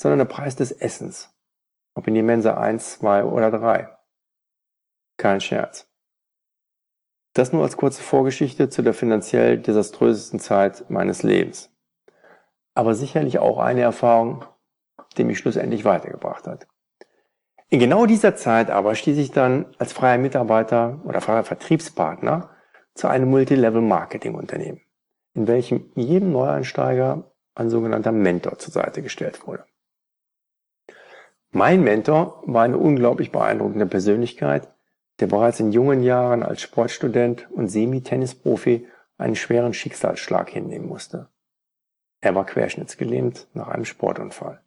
sondern 0.00 0.20
der 0.20 0.26
Preis 0.26 0.56
des 0.56 0.72
Essens. 0.72 1.34
Ob 1.94 2.06
in 2.06 2.14
die 2.14 2.22
Mensa 2.22 2.56
1, 2.56 2.98
2 3.00 3.24
oder 3.24 3.50
3. 3.50 3.88
Kein 5.16 5.40
Scherz. 5.40 5.88
Das 7.34 7.52
nur 7.52 7.62
als 7.62 7.76
kurze 7.76 8.02
Vorgeschichte 8.02 8.68
zu 8.68 8.82
der 8.82 8.94
finanziell 8.94 9.58
desaströsesten 9.58 10.40
Zeit 10.40 10.88
meines 10.88 11.22
Lebens. 11.22 11.70
Aber 12.74 12.94
sicherlich 12.94 13.38
auch 13.38 13.58
eine 13.58 13.82
Erfahrung, 13.82 14.44
die 15.16 15.24
mich 15.24 15.38
schlussendlich 15.38 15.84
weitergebracht 15.84 16.46
hat. 16.46 16.66
In 17.68 17.80
genau 17.80 18.06
dieser 18.06 18.34
Zeit 18.34 18.70
aber 18.70 18.94
stieß 18.94 19.18
ich 19.18 19.30
dann 19.30 19.66
als 19.78 19.92
freier 19.92 20.18
Mitarbeiter 20.18 21.00
oder 21.04 21.20
freier 21.20 21.44
Vertriebspartner 21.44 22.50
zu 22.94 23.08
einem 23.08 23.28
Multilevel-Marketing-Unternehmen, 23.30 24.80
in 25.34 25.46
welchem 25.46 25.90
jedem 25.94 26.32
Neueinsteiger 26.32 27.30
ein 27.54 27.68
sogenannter 27.68 28.12
Mentor 28.12 28.58
zur 28.58 28.72
Seite 28.72 29.02
gestellt 29.02 29.46
wurde. 29.46 29.64
Mein 31.50 31.82
Mentor 31.82 32.42
war 32.46 32.62
eine 32.62 32.76
unglaublich 32.76 33.32
beeindruckende 33.32 33.86
Persönlichkeit, 33.86 34.68
der 35.20 35.26
bereits 35.26 35.60
in 35.60 35.72
jungen 35.72 36.02
Jahren 36.02 36.42
als 36.42 36.60
Sportstudent 36.60 37.50
und 37.50 37.68
Semi-Tennisprofi 37.68 38.86
einen 39.16 39.34
schweren 39.34 39.74
Schicksalsschlag 39.74 40.50
hinnehmen 40.50 40.86
musste. 40.86 41.28
Er 42.20 42.34
war 42.34 42.44
querschnittsgelähmt 42.44 43.48
nach 43.54 43.68
einem 43.68 43.84
Sportunfall. 43.84 44.60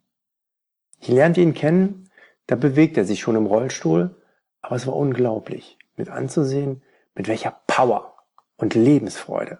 Ich 0.99 1.07
lernte 1.07 1.41
ihn 1.41 1.53
kennen, 1.53 2.09
da 2.47 2.55
bewegte 2.55 3.01
er 3.01 3.05
sich 3.05 3.19
schon 3.19 3.35
im 3.35 3.45
Rollstuhl, 3.45 4.15
aber 4.61 4.75
es 4.75 4.87
war 4.87 4.95
unglaublich, 4.95 5.77
mit 5.95 6.09
anzusehen, 6.09 6.83
mit 7.15 7.27
welcher 7.27 7.61
Power 7.67 8.17
und 8.57 8.73
Lebensfreude 8.73 9.59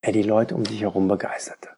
er 0.00 0.12
die 0.12 0.22
Leute 0.22 0.54
um 0.54 0.64
sich 0.64 0.80
herum 0.82 1.06
begeisterte 1.06 1.70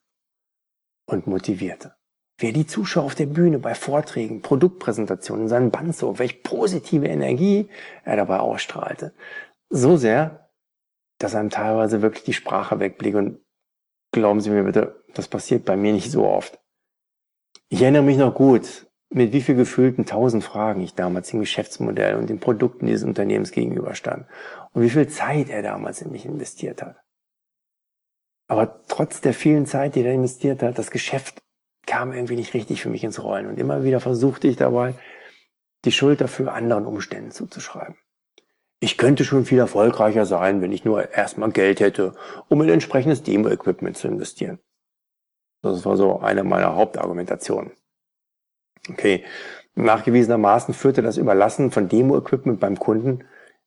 und 1.06 1.26
motivierte. 1.26 1.94
Wer 2.38 2.52
die 2.52 2.66
Zuschauer 2.66 3.04
auf 3.04 3.14
der 3.14 3.26
Bühne 3.26 3.58
bei 3.58 3.74
Vorträgen, 3.74 4.42
Produktpräsentationen, 4.42 5.48
seinen 5.48 5.70
Band 5.70 5.96
so, 5.96 6.18
welch 6.18 6.42
positive 6.42 7.06
Energie 7.06 7.68
er 8.04 8.16
dabei 8.16 8.40
ausstrahlte. 8.40 9.14
So 9.68 9.96
sehr, 9.96 10.50
dass 11.18 11.34
einem 11.34 11.50
teilweise 11.50 12.02
wirklich 12.02 12.24
die 12.24 12.32
Sprache 12.32 12.80
wegblieb 12.80 13.14
und 13.14 13.40
glauben 14.12 14.40
Sie 14.40 14.50
mir 14.50 14.64
bitte, 14.64 15.04
das 15.14 15.28
passiert 15.28 15.64
bei 15.64 15.76
mir 15.76 15.92
nicht 15.92 16.10
so 16.10 16.26
oft. 16.26 16.58
Ich 17.68 17.82
erinnere 17.82 18.02
mich 18.02 18.16
noch 18.16 18.34
gut, 18.34 18.86
mit 19.10 19.32
wie 19.32 19.40
viel 19.40 19.54
gefühlten 19.54 20.06
tausend 20.06 20.42
Fragen 20.42 20.80
ich 20.80 20.94
damals 20.94 21.30
dem 21.30 21.40
Geschäftsmodell 21.40 22.16
und 22.16 22.28
den 22.28 22.40
Produkten 22.40 22.86
dieses 22.86 23.04
Unternehmens 23.04 23.52
gegenüberstand 23.52 24.26
und 24.72 24.82
wie 24.82 24.90
viel 24.90 25.08
Zeit 25.08 25.50
er 25.50 25.62
damals 25.62 26.02
in 26.02 26.10
mich 26.10 26.26
investiert 26.26 26.82
hat. 26.82 26.96
Aber 28.48 28.82
trotz 28.88 29.20
der 29.20 29.34
vielen 29.34 29.66
Zeit, 29.66 29.94
die 29.94 30.02
er 30.02 30.12
investiert 30.12 30.62
hat, 30.62 30.78
das 30.78 30.90
Geschäft 30.90 31.43
kam 31.86 32.12
irgendwie 32.12 32.36
nicht 32.36 32.54
richtig 32.54 32.82
für 32.82 32.88
mich 32.88 33.04
ins 33.04 33.22
Rollen. 33.22 33.46
Und 33.46 33.58
immer 33.58 33.84
wieder 33.84 34.00
versuchte 34.00 34.48
ich 34.48 34.56
dabei, 34.56 34.94
die 35.84 35.92
Schuld 35.92 36.20
dafür 36.20 36.52
anderen 36.52 36.86
Umständen 36.86 37.30
zuzuschreiben. 37.30 37.96
Ich 38.80 38.98
könnte 38.98 39.24
schon 39.24 39.44
viel 39.44 39.58
erfolgreicher 39.58 40.26
sein, 40.26 40.60
wenn 40.60 40.72
ich 40.72 40.84
nur 40.84 41.12
erstmal 41.12 41.50
Geld 41.50 41.80
hätte, 41.80 42.14
um 42.48 42.60
in 42.62 42.68
entsprechendes 42.68 43.22
Demo-Equipment 43.22 43.96
zu 43.96 44.08
investieren. 44.08 44.58
Das 45.62 45.84
war 45.86 45.96
so 45.96 46.20
eine 46.20 46.44
meiner 46.44 46.74
Hauptargumentationen. 46.76 47.72
Okay, 48.90 49.24
nachgewiesenermaßen 49.74 50.74
führte 50.74 51.00
das 51.00 51.16
Überlassen 51.16 51.70
von 51.70 51.88
Demo-Equipment 51.88 52.60
beim 52.60 52.78
Kunden 52.78 53.24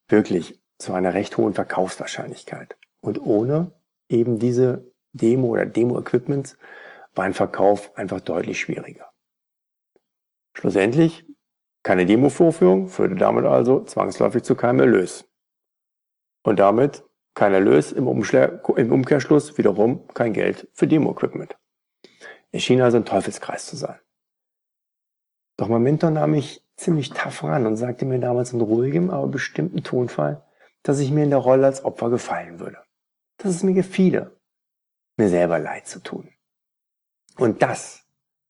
Wirklich 0.09 0.61
zu 0.77 0.93
einer 0.93 1.13
recht 1.13 1.35
hohen 1.37 1.53
Verkaufswahrscheinlichkeit. 1.53 2.77
Und 3.01 3.19
ohne 3.19 3.71
eben 4.07 4.39
diese 4.39 4.89
Demo 5.11 5.47
oder 5.47 5.65
Demo-Equipment 5.65 6.57
war 7.17 7.25
ein 7.25 7.33
Verkauf 7.33 7.95
einfach 7.97 8.21
deutlich 8.21 8.59
schwieriger. 8.59 9.11
Schlussendlich, 10.53 11.25
keine 11.83 12.05
Demo-Vorführung 12.05 12.87
führte 12.87 13.15
damit 13.15 13.45
also 13.45 13.83
zwangsläufig 13.83 14.43
zu 14.43 14.55
keinem 14.55 14.81
Erlös. 14.81 15.29
Und 16.43 16.59
damit 16.59 17.03
kein 17.33 17.53
Erlös 17.53 17.91
im, 17.91 18.07
im 18.07 18.91
Umkehrschluss 18.91 19.57
wiederum 19.57 20.07
kein 20.09 20.33
Geld 20.33 20.67
für 20.73 20.87
Demo-Equipment. 20.87 21.57
Es 22.51 22.63
schien 22.63 22.81
also 22.81 22.97
ein 22.97 23.05
Teufelskreis 23.05 23.67
zu 23.67 23.75
sein. 23.75 23.99
Doch 25.57 25.67
mein 25.67 25.83
Mentor 25.83 26.11
nahm 26.11 26.31
mich 26.31 26.65
ziemlich 26.75 27.09
tough 27.09 27.43
ran 27.43 27.65
und 27.65 27.77
sagte 27.77 28.05
mir 28.05 28.19
damals 28.19 28.53
in 28.53 28.61
ruhigem, 28.61 29.09
aber 29.09 29.27
bestimmten 29.27 29.83
Tonfall, 29.83 30.43
dass 30.83 30.99
ich 30.99 31.11
mir 31.11 31.23
in 31.23 31.31
der 31.31 31.39
Rolle 31.39 31.65
als 31.65 31.83
Opfer 31.83 32.09
gefallen 32.09 32.59
würde. 32.59 32.77
Dass 33.37 33.51
es 33.51 33.63
mir 33.63 33.73
gefiele, 33.73 34.39
mir 35.17 35.29
selber 35.29 35.59
leid 35.59 35.87
zu 35.87 35.99
tun. 35.99 36.29
Und 37.37 37.61
das 37.61 38.03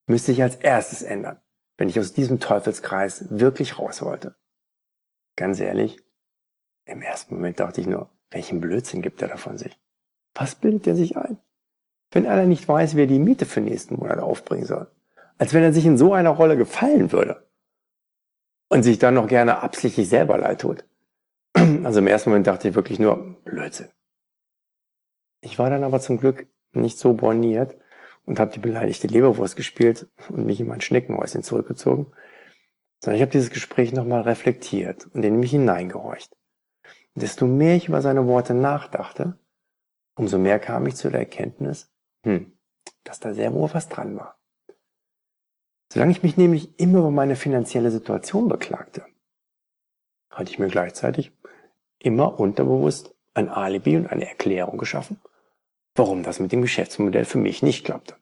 müsste 0.07 0.31
ich 0.31 0.41
als 0.41 0.55
erstes 0.55 1.03
ändern, 1.03 1.39
wenn 1.77 1.89
ich 1.89 1.99
aus 1.99 2.13
diesem 2.13 2.39
Teufelskreis 2.39 3.25
wirklich 3.29 3.77
raus 3.77 4.01
wollte. 4.01 4.35
Ganz 5.35 5.59
ehrlich, 5.59 5.99
im 6.85 7.01
ersten 7.01 7.35
Moment 7.35 7.59
dachte 7.59 7.81
ich 7.81 7.87
nur, 7.87 8.09
welchen 8.31 8.61
Blödsinn 8.61 9.01
gibt 9.01 9.21
er 9.21 9.27
da 9.27 9.37
von 9.37 9.57
sich? 9.57 9.77
Was 10.33 10.55
bildet 10.55 10.87
er 10.87 10.95
sich 10.95 11.17
ein? 11.17 11.37
Wenn 12.11 12.25
einer 12.25 12.45
nicht 12.45 12.67
weiß, 12.67 12.95
wer 12.95 13.07
die 13.07 13.19
Miete 13.19 13.45
für 13.45 13.59
nächsten 13.59 13.95
Monat 13.95 14.19
aufbringen 14.19 14.65
soll. 14.65 14.89
Als 15.37 15.53
wenn 15.53 15.63
er 15.63 15.73
sich 15.73 15.85
in 15.85 15.97
so 15.97 16.13
einer 16.13 16.29
Rolle 16.29 16.57
gefallen 16.57 17.11
würde. 17.11 17.47
Und 18.69 18.83
sich 18.83 18.99
dann 18.99 19.13
noch 19.13 19.27
gerne 19.27 19.59
absichtlich 19.61 20.09
selber 20.09 20.37
leid 20.37 20.61
tut. 20.61 20.85
Also 21.83 21.99
im 21.99 22.07
ersten 22.07 22.29
Moment 22.29 22.47
dachte 22.47 22.69
ich 22.69 22.75
wirklich 22.75 22.99
nur, 22.99 23.41
Blödsinn. 23.43 23.89
Ich 25.41 25.59
war 25.59 25.69
dann 25.69 25.83
aber 25.83 25.99
zum 25.99 26.19
Glück 26.19 26.47
nicht 26.73 26.97
so 26.97 27.13
borniert 27.13 27.77
und 28.27 28.39
habe 28.39 28.51
die 28.51 28.59
beleidigte 28.59 29.07
Leberwurst 29.07 29.55
gespielt 29.55 30.07
und 30.29 30.45
mich 30.45 30.59
in 30.59 30.67
mein 30.67 30.81
Schneckenhäuschen 30.81 31.43
zurückgezogen, 31.43 32.07
sondern 32.99 33.15
ich 33.15 33.21
habe 33.21 33.31
dieses 33.31 33.49
Gespräch 33.49 33.93
nochmal 33.93 34.21
reflektiert 34.21 35.07
und 35.13 35.23
in 35.23 35.39
mich 35.39 35.51
hineingehorcht. 35.51 36.35
Und 37.15 37.23
desto 37.23 37.47
mehr 37.47 37.75
ich 37.75 37.87
über 37.87 38.01
seine 38.01 38.27
Worte 38.27 38.53
nachdachte, 38.53 39.39
umso 40.15 40.37
mehr 40.37 40.59
kam 40.59 40.85
ich 40.85 40.95
zu 40.95 41.09
der 41.09 41.21
Erkenntnis, 41.21 41.89
hm, 42.23 42.51
dass 43.03 43.19
da 43.19 43.33
sehr 43.33 43.53
wohl 43.53 43.73
was 43.73 43.87
dran 43.87 44.17
war. 44.17 44.37
Solange 45.91 46.11
ich 46.11 46.21
mich 46.21 46.35
nämlich 46.35 46.77
immer 46.79 46.99
über 46.99 47.11
meine 47.11 47.37
finanzielle 47.37 47.91
Situation 47.91 48.49
beklagte, 48.49 49.05
hatte 50.29 50.51
ich 50.51 50.59
mir 50.59 50.67
gleichzeitig 50.67 51.31
immer 51.97 52.39
unterbewusst 52.39 53.15
ein 53.33 53.47
Alibi 53.47 53.95
und 53.95 54.07
eine 54.07 54.27
Erklärung 54.27 54.77
geschaffen, 54.77 55.21
warum 55.97 56.23
das 56.23 56.39
mit 56.39 56.51
dem 56.51 56.61
Geschäftsmodell 56.61 57.25
für 57.25 57.37
mich 57.37 57.63
nicht 57.63 57.85
klappte. 57.85 58.15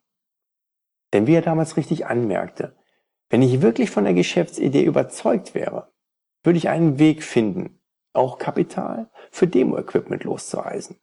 Denn 1.13 1.27
wie 1.27 1.35
er 1.35 1.41
damals 1.41 1.77
richtig 1.77 2.05
anmerkte, 2.07 2.75
wenn 3.29 3.41
ich 3.41 3.61
wirklich 3.61 3.89
von 3.89 4.03
der 4.03 4.13
Geschäftsidee 4.13 4.83
überzeugt 4.83 5.55
wäre, 5.55 5.91
würde 6.43 6.57
ich 6.57 6.69
einen 6.69 6.99
Weg 6.99 7.23
finden, 7.23 7.79
auch 8.13 8.37
Kapital 8.37 9.09
für 9.31 9.47
Demo-Equipment 9.47 10.23
loszureisen. 10.23 10.97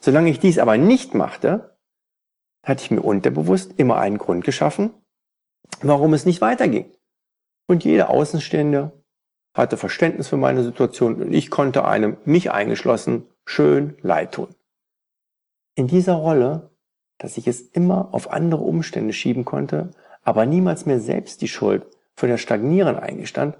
Solange 0.00 0.30
ich 0.30 0.40
dies 0.40 0.58
aber 0.58 0.76
nicht 0.76 1.14
machte, 1.14 1.78
hatte 2.64 2.82
ich 2.82 2.90
mir 2.90 3.02
unterbewusst 3.02 3.74
immer 3.76 3.98
einen 3.98 4.18
Grund 4.18 4.44
geschaffen, 4.44 4.92
warum 5.82 6.14
es 6.14 6.26
nicht 6.26 6.40
weiterging. 6.40 6.92
Und 7.68 7.84
jeder 7.84 8.10
Außenstehende 8.10 8.92
hatte 9.54 9.76
Verständnis 9.76 10.28
für 10.28 10.36
meine 10.36 10.64
Situation 10.64 11.22
und 11.22 11.32
ich 11.32 11.50
konnte 11.50 11.84
einem, 11.84 12.16
mich 12.24 12.50
eingeschlossen, 12.50 13.28
schön 13.44 13.96
leid 14.02 14.32
tun. 14.32 14.55
In 15.76 15.86
dieser 15.86 16.14
Rolle, 16.14 16.70
dass 17.18 17.36
ich 17.36 17.46
es 17.46 17.60
immer 17.60 18.12
auf 18.14 18.32
andere 18.32 18.62
Umstände 18.62 19.12
schieben 19.12 19.44
konnte, 19.44 19.90
aber 20.22 20.46
niemals 20.46 20.86
mir 20.86 20.98
selbst 21.00 21.42
die 21.42 21.48
Schuld 21.48 21.86
für 22.14 22.26
das 22.26 22.40
Stagnieren 22.40 22.96
eingestand, 22.96 23.58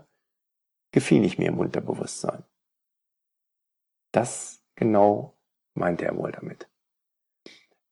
gefiel 0.92 1.24
ich 1.26 1.38
mir 1.38 1.48
im 1.48 1.58
Unterbewusstsein. 1.58 2.42
Das 4.12 4.62
genau 4.76 5.34
meinte 5.74 6.06
er 6.06 6.16
wohl 6.16 6.32
damit. 6.32 6.68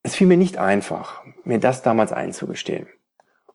Es 0.02 0.14
fiel 0.14 0.26
mir 0.26 0.38
nicht 0.38 0.56
einfach, 0.56 1.22
mir 1.44 1.60
das 1.60 1.82
damals 1.82 2.12
einzugestehen. 2.12 2.88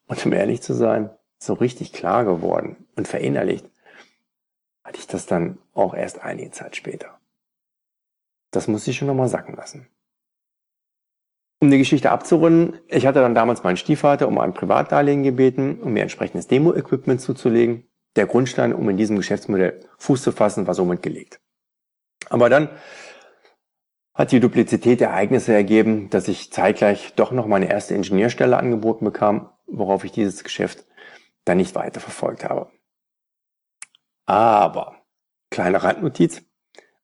Und 0.06 0.24
um 0.24 0.34
ehrlich 0.34 0.62
zu 0.62 0.74
sein, 0.74 1.10
so 1.40 1.54
richtig 1.54 1.94
klar 1.94 2.26
geworden 2.26 2.88
und 2.96 3.08
verinnerlicht 3.08 3.68
hatte 4.84 5.00
ich 5.00 5.08
das 5.08 5.26
dann 5.26 5.58
auch 5.74 5.96
erst 5.96 6.22
einige 6.22 6.52
Zeit 6.52 6.76
später. 6.76 7.20
Das 8.52 8.68
musste 8.68 8.92
ich 8.92 8.98
schon 8.98 9.08
nochmal 9.08 9.30
sacken 9.30 9.56
lassen. 9.56 9.88
Um 11.62 11.70
die 11.70 11.78
Geschichte 11.78 12.12
abzurunden, 12.12 12.80
ich 12.88 13.06
hatte 13.06 13.20
dann 13.20 13.36
damals 13.36 13.64
meinen 13.64 13.76
Stiefvater 13.76 14.30
um 14.30 14.40
ein 14.40 14.54
Privatdarlehen 14.54 15.24
gebeten, 15.24 15.82
um 15.82 15.92
mir 15.92 16.04
entsprechendes 16.04 16.48
Demo-Equipment 16.48 17.20
zuzulegen. 17.20 17.84
Der 18.16 18.28
Grundstein, 18.28 18.74
um 18.74 18.90
in 18.90 18.96
diesem 18.96 19.18
Geschäftsmodell 19.18 19.86
Fuß 19.98 20.24
zu 20.24 20.32
fassen, 20.32 20.68
war 20.68 20.74
somit 20.74 21.04
gelegt. 21.04 21.42
Aber 22.30 22.50
dann 22.50 22.70
hat 24.14 24.32
die 24.32 24.40
Duplizität 24.40 25.02
der 25.02 25.10
Ereignisse 25.10 25.54
ergeben, 25.54 26.10
dass 26.10 26.30
ich 26.30 26.52
zeitgleich 26.52 27.14
doch 27.16 27.32
noch 27.32 27.46
meine 27.46 27.70
erste 27.70 27.94
Ingenieurstelle 27.94 28.58
angeboten 28.58 29.06
bekam, 29.06 29.50
worauf 29.68 30.06
ich 30.06 30.12
dieses 30.14 30.44
Geschäft 30.44 30.86
dann 31.44 31.58
nicht 31.58 31.76
weiter 31.76 32.00
verfolgt 32.00 32.46
habe. 32.46 32.72
Aber, 34.26 34.96
kleine 35.50 35.84
Randnotiz, 35.84 36.42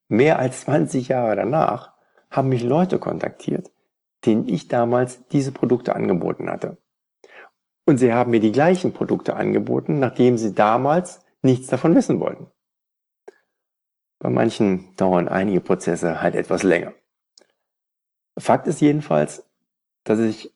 mehr 0.07 0.39
als 0.39 0.61
20 0.61 1.09
Jahre 1.09 1.35
danach 1.35 1.93
haben 2.29 2.49
mich 2.49 2.63
Leute 2.63 2.99
kontaktiert, 2.99 3.71
denen 4.25 4.47
ich 4.47 4.67
damals 4.67 5.25
diese 5.27 5.51
Produkte 5.51 5.95
angeboten 5.95 6.49
hatte. 6.49 6.77
Und 7.85 7.97
sie 7.97 8.13
haben 8.13 8.31
mir 8.31 8.39
die 8.39 8.51
gleichen 8.51 8.93
Produkte 8.93 9.35
angeboten, 9.35 9.99
nachdem 9.99 10.37
sie 10.37 10.53
damals 10.53 11.21
nichts 11.41 11.67
davon 11.67 11.95
wissen 11.95 12.19
wollten. 12.19 12.47
Bei 14.19 14.29
manchen 14.29 14.95
dauern 14.95 15.27
einige 15.27 15.61
Prozesse 15.61 16.21
halt 16.21 16.35
etwas 16.35 16.63
länger. 16.63 16.93
Fakt 18.37 18.67
ist 18.67 18.81
jedenfalls, 18.81 19.47
dass 20.03 20.19
ich 20.19 20.53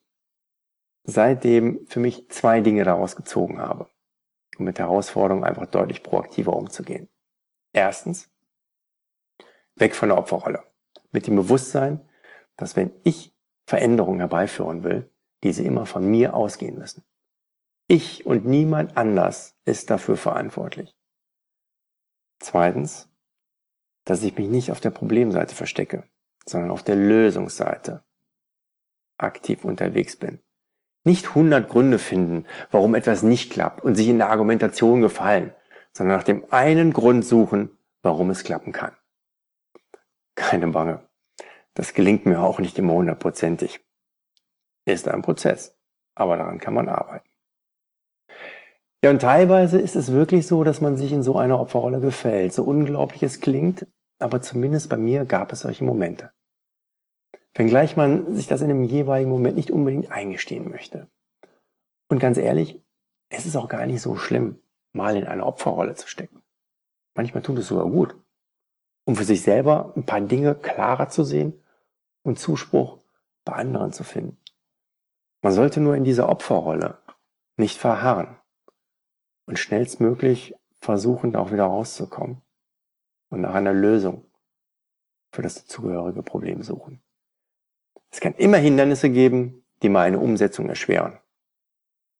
seitdem 1.04 1.86
für 1.88 2.00
mich 2.00 2.30
zwei 2.30 2.62
Dinge 2.62 2.84
daraus 2.84 3.16
gezogen 3.16 3.60
habe, 3.60 3.88
um 4.58 4.66
mit 4.66 4.80
Herausforderungen 4.80 5.44
einfach 5.44 5.68
deutlich 5.68 6.04
proaktiver 6.04 6.56
umzugehen. 6.56 7.10
Erstens, 7.72 8.30
weg 9.76 9.96
von 9.96 10.10
der 10.10 10.18
Opferrolle. 10.18 10.64
Mit 11.12 11.28
dem 11.28 11.36
Bewusstsein, 11.36 12.08
dass 12.58 12.76
wenn 12.76 12.92
ich 13.04 13.34
Veränderungen 13.70 14.20
herbeiführen 14.20 14.84
will, 14.84 15.12
diese 15.44 15.62
immer 15.62 15.86
von 15.86 16.04
mir 16.04 16.34
ausgehen 16.34 16.80
müssen. 16.80 17.04
Ich 17.88 18.26
und 18.26 18.44
niemand 18.44 18.98
anders 18.98 19.56
ist 19.64 19.92
dafür 19.92 20.18
verantwortlich. 20.18 20.98
Zweitens, 22.40 23.10
dass 24.06 24.24
ich 24.24 24.36
mich 24.36 24.50
nicht 24.50 24.72
auf 24.72 24.80
der 24.80 24.90
Problemseite 24.90 25.54
verstecke, 25.54 26.04
sondern 26.48 26.72
auf 26.72 26.82
der 26.82 26.96
Lösungsseite 26.96 28.04
aktiv 29.20 29.64
unterwegs 29.64 30.16
bin. 30.16 30.40
Nicht 31.04 31.28
100 31.28 31.70
Gründe 31.70 32.00
finden, 32.00 32.48
warum 32.72 32.96
etwas 32.96 33.22
nicht 33.22 33.52
klappt 33.52 33.84
und 33.84 33.94
sich 33.94 34.08
in 34.08 34.18
der 34.18 34.32
Argumentation 34.32 35.02
gefallen, 35.02 35.54
sondern 35.94 36.18
nach 36.18 36.24
dem 36.24 36.44
einen 36.52 36.92
Grund 36.92 37.24
suchen, 37.24 37.78
warum 38.02 38.32
es 38.32 38.44
klappen 38.44 38.72
kann. 38.72 38.96
Keine 40.34 40.70
Bange. 40.70 41.08
Das 41.76 41.94
gelingt 41.94 42.26
mir 42.26 42.42
auch 42.42 42.60
nicht 42.60 42.78
immer 42.78 42.94
hundertprozentig. 42.94 43.80
Ist 44.86 45.08
ein 45.08 45.22
Prozess, 45.22 45.78
aber 46.16 46.38
daran 46.38 46.60
kann 46.60 46.74
man 46.74 46.90
arbeiten. 46.90 47.30
Ja, 49.04 49.12
und 49.12 49.22
teilweise 49.22 49.80
ist 49.80 49.96
es 49.96 50.12
wirklich 50.12 50.46
so, 50.46 50.64
dass 50.64 50.82
man 50.82 50.98
sich 50.98 51.14
in 51.14 51.24
so 51.24 51.38
einer 51.38 51.60
Opferrolle 51.60 52.02
gefällt. 52.02 52.54
So 52.54 52.64
unglaublich 52.64 53.24
es 53.24 53.40
klingt, 53.40 53.88
aber 54.20 54.42
zumindest 54.42 54.90
bei 54.90 54.98
mir 54.98 55.26
gab 55.26 55.54
es 55.54 55.62
solche 55.62 55.86
Momente. 55.86 56.32
Wenngleich 57.54 57.96
man 57.96 58.36
sich 58.36 58.48
das 58.48 58.62
in 58.62 58.68
dem 58.68 58.84
jeweiligen 58.84 59.30
Moment 59.30 59.56
nicht 59.56 59.72
unbedingt 59.72 60.12
eingestehen 60.12 60.70
möchte. 60.70 61.10
Und 62.10 62.20
ganz 62.20 62.38
ehrlich, 62.38 62.82
es 63.30 63.46
ist 63.46 63.56
auch 63.56 63.70
gar 63.70 63.86
nicht 63.86 64.02
so 64.02 64.16
schlimm, 64.16 64.60
mal 64.92 65.16
in 65.16 65.26
eine 65.26 65.46
Opferrolle 65.46 65.96
zu 65.96 66.08
stecken. 66.08 66.42
Manchmal 67.16 67.44
tut 67.44 67.58
es 67.60 67.68
sogar 67.68 67.90
gut, 67.90 68.16
um 69.10 69.16
für 69.16 69.24
sich 69.24 69.42
selber 69.42 69.92
ein 69.96 70.06
paar 70.06 70.22
Dinge 70.22 70.54
klarer 70.54 71.10
zu 71.10 71.24
sehen 71.24 71.60
und 72.22 72.38
Zuspruch 72.38 73.00
bei 73.44 73.54
anderen 73.54 73.92
zu 73.92 74.04
finden. 74.04 74.38
Man 75.42 75.52
sollte 75.52 75.82
nur 75.82 75.96
in 75.96 76.04
dieser 76.04 76.30
Opferrolle 76.30 77.00
nicht 77.58 77.80
verharren 77.80 78.38
und 79.48 79.58
schnellstmöglich 79.58 80.54
versuchen, 80.80 81.36
auch 81.36 81.52
wieder 81.52 81.64
rauszukommen 81.64 82.44
und 83.30 83.42
nach 83.42 83.56
einer 83.56 83.74
Lösung 83.74 84.26
für 85.32 85.42
das 85.42 85.56
dazugehörige 85.56 86.22
Problem 86.22 86.62
suchen. 86.62 87.02
Es 88.12 88.20
kann 88.20 88.36
immer 88.36 88.58
Hindernisse 88.58 89.10
geben, 89.10 89.66
die 89.82 89.90
mal 89.90 90.06
eine 90.06 90.20
Umsetzung 90.20 90.70
erschweren. 90.70 91.18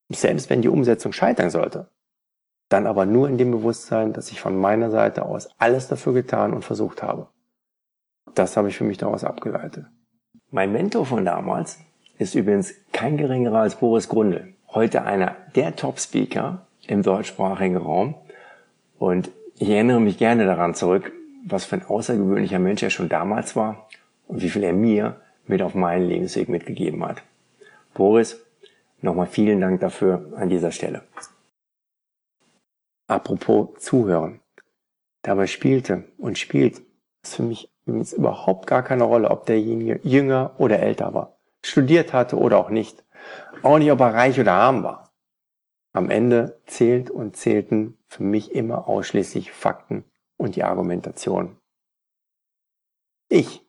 Selbst 0.10 0.50
wenn 0.50 0.64
die 0.64 0.70
Umsetzung 0.70 1.14
scheitern 1.14 1.52
sollte, 1.52 1.92
Dann 2.70 2.86
aber 2.86 3.06
nur 3.06 3.28
in 3.28 3.38
dem 3.38 3.52
Bewusstsein, 3.52 4.14
dass 4.14 4.32
ich 4.32 4.40
von 4.40 4.56
meiner 4.56 4.92
Seite 4.92 5.26
aus 5.26 5.50
alles 5.58 5.88
dafür 5.88 6.14
getan 6.14 6.54
und 6.54 6.64
versucht 6.64 7.02
habe. 7.02 7.28
Das 8.36 8.56
habe 8.56 8.70
ich 8.70 8.78
für 8.78 8.84
mich 8.84 8.98
daraus 8.98 9.24
abgeleitet. 9.24 9.86
Mein 10.52 10.72
Mentor 10.72 11.06
von 11.06 11.26
damals 11.26 11.80
ist 12.20 12.36
übrigens 12.36 12.74
kein 12.92 13.18
geringerer 13.18 13.60
als 13.60 13.76
Boris 13.76 14.08
Grundl. 14.08 14.54
Heute 14.70 15.04
einer 15.04 15.36
der 15.56 15.76
Top-Speaker 15.76 16.68
im 16.86 17.02
deutschsprachigen 17.02 17.78
Raum. 17.78 18.16
Und 18.98 19.32
ich 19.58 19.70
erinnere 19.70 20.00
mich 20.00 20.18
gerne 20.18 20.46
daran 20.46 20.76
zurück, 20.76 21.12
was 21.46 21.66
für 21.66 21.78
ein 21.78 21.86
außergewöhnlicher 21.86 22.60
Mensch 22.60 22.84
er 22.84 22.90
schon 22.90 23.10
damals 23.10 23.56
war 23.56 23.88
und 24.28 24.42
wie 24.42 24.50
viel 24.50 24.64
er 24.64 24.74
mir 24.74 25.18
mit 25.48 25.62
auf 25.62 25.74
meinen 25.74 26.08
Lebensweg 26.08 26.50
mitgegeben 26.50 27.04
hat. 27.04 27.24
Boris, 27.94 28.46
nochmal 29.02 29.28
vielen 29.28 29.60
Dank 29.60 29.80
dafür 29.80 30.34
an 30.36 30.50
dieser 30.50 30.72
Stelle. 30.72 31.02
Apropos 33.10 33.70
Zuhören. 33.80 34.40
Dabei 35.24 35.48
spielte 35.48 36.04
und 36.20 36.38
spielt 36.38 36.84
es 37.24 37.36
für 37.36 37.44
mich 37.44 37.74
übrigens 37.86 38.14
überhaupt 38.14 38.68
gar 38.68 38.84
keine 38.84 39.04
Rolle, 39.04 39.32
ob 39.32 39.48
derjenige 39.48 40.00
jünger 40.04 40.54
oder 40.60 40.80
älter 40.80 41.14
war, 41.16 41.40
studiert 41.66 42.14
hatte 42.14 42.38
oder 42.38 42.60
auch 42.60 42.70
nicht. 42.70 43.04
Auch 43.64 43.80
nicht, 43.80 43.92
ob 43.92 44.00
er 44.00 44.14
reich 44.14 44.40
oder 44.40 44.54
arm 44.54 44.84
war. 44.84 45.12
Am 45.92 46.12
Ende 46.12 46.62
zählt 46.68 47.10
und 47.10 47.36
zählten 47.36 47.98
für 48.08 48.22
mich 48.22 48.54
immer 48.54 48.88
ausschließlich 48.88 49.52
Fakten 49.52 50.06
und 50.38 50.56
die 50.56 50.64
Argumentation. 50.64 51.58
Ich 53.28 53.68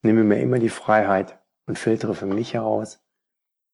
nehme 0.00 0.24
mir 0.24 0.40
immer 0.40 0.58
die 0.58 0.70
Freiheit 0.70 1.38
und 1.66 1.78
filtere 1.78 2.14
für 2.14 2.26
mich 2.26 2.54
heraus, 2.54 3.04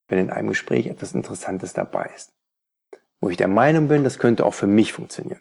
wenn 0.09 0.19
in 0.19 0.31
einem 0.31 0.49
Gespräch 0.49 0.88
etwas 0.88 1.14
Interessantes 1.14 1.73
dabei 1.75 2.11
ist, 2.14 2.36
wo 3.20 3.31
ich 3.31 3.37
der 3.37 3.48
Meinung 3.48 3.88
bin, 3.88 4.05
das 4.05 4.18
könnte 4.18 4.44
auch 4.44 4.55
für 4.55 4.66
mich 4.66 4.92
funktionieren. 4.92 5.40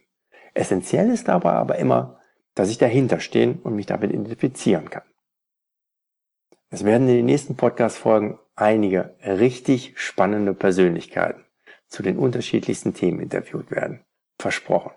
Essentiell 0.53 1.09
ist 1.09 1.27
dabei 1.27 1.51
aber 1.53 1.77
immer, 1.77 2.19
dass 2.53 2.69
ich 2.69 2.77
dahinter 2.77 3.19
stehen 3.19 3.59
und 3.61 3.75
mich 3.75 3.85
damit 3.85 4.11
identifizieren 4.11 4.89
kann. 4.89 5.03
Es 6.69 6.83
werden 6.83 7.07
in 7.07 7.15
den 7.15 7.25
nächsten 7.25 7.55
Podcast-Folgen 7.55 8.39
einige 8.55 9.15
richtig 9.23 9.93
spannende 9.99 10.53
Persönlichkeiten 10.53 11.45
zu 11.87 12.01
den 12.01 12.17
unterschiedlichsten 12.17 12.93
Themen 12.93 13.19
interviewt 13.19 13.71
werden. 13.71 14.03
Versprochen. 14.39 14.91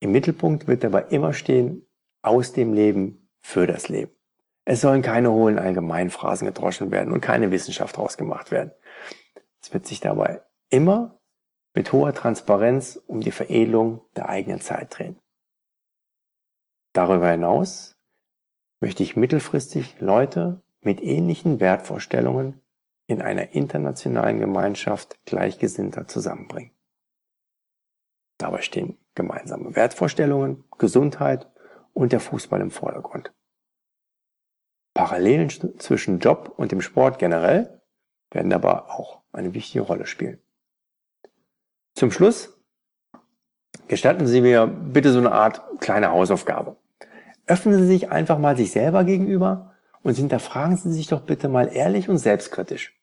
Im 0.00 0.12
Mittelpunkt 0.12 0.66
wird 0.66 0.84
dabei 0.84 1.02
immer 1.10 1.32
stehen, 1.32 1.86
aus 2.22 2.52
dem 2.52 2.74
Leben 2.74 3.30
für 3.40 3.66
das 3.66 3.88
Leben. 3.88 4.12
Es 4.64 4.80
sollen 4.80 5.02
keine 5.02 5.32
hohlen 5.32 5.58
Allgemeinphrasen 5.58 6.46
gedroschen 6.46 6.90
werden 6.90 7.12
und 7.12 7.20
keine 7.20 7.50
Wissenschaft 7.50 7.96
draus 7.96 8.18
gemacht 8.18 8.50
werden. 8.50 8.72
Es 9.62 9.72
wird 9.72 9.86
sich 9.86 10.00
dabei 10.00 10.42
immer 10.68 11.17
mit 11.74 11.92
hoher 11.92 12.14
Transparenz 12.14 12.96
um 13.06 13.20
die 13.20 13.30
Veredelung 13.30 14.02
der 14.16 14.28
eigenen 14.28 14.60
Zeit 14.60 14.98
drehen. 14.98 15.18
Darüber 16.92 17.30
hinaus 17.30 17.96
möchte 18.80 19.02
ich 19.02 19.16
mittelfristig 19.16 20.00
Leute 20.00 20.62
mit 20.80 21.00
ähnlichen 21.02 21.60
Wertvorstellungen 21.60 22.60
in 23.06 23.22
einer 23.22 23.52
internationalen 23.52 24.38
Gemeinschaft 24.38 25.24
Gleichgesinnter 25.24 26.06
zusammenbringen. 26.06 26.72
Dabei 28.38 28.62
stehen 28.62 28.98
gemeinsame 29.14 29.74
Wertvorstellungen, 29.74 30.64
Gesundheit 30.78 31.50
und 31.92 32.12
der 32.12 32.20
Fußball 32.20 32.60
im 32.60 32.70
Vordergrund. 32.70 33.32
Parallelen 34.94 35.48
zwischen 35.78 36.18
Job 36.18 36.54
und 36.56 36.72
dem 36.72 36.80
Sport 36.80 37.18
generell 37.18 37.82
werden 38.30 38.52
aber 38.52 38.90
auch 38.90 39.22
eine 39.32 39.54
wichtige 39.54 39.82
Rolle 39.82 40.06
spielen. 40.06 40.40
Zum 41.94 42.10
Schluss 42.10 42.58
gestatten 43.88 44.26
Sie 44.26 44.40
mir 44.40 44.66
bitte 44.66 45.12
so 45.12 45.18
eine 45.18 45.32
Art 45.32 45.62
kleine 45.80 46.10
Hausaufgabe. 46.10 46.76
Öffnen 47.46 47.78
Sie 47.78 47.86
sich 47.86 48.10
einfach 48.10 48.38
mal 48.38 48.56
sich 48.56 48.70
selber 48.70 49.04
gegenüber 49.04 49.74
und 50.02 50.16
hinterfragen 50.16 50.76
Sie 50.76 50.92
sich 50.92 51.06
doch 51.06 51.22
bitte 51.22 51.48
mal 51.48 51.68
ehrlich 51.68 52.08
und 52.08 52.18
selbstkritisch, 52.18 52.98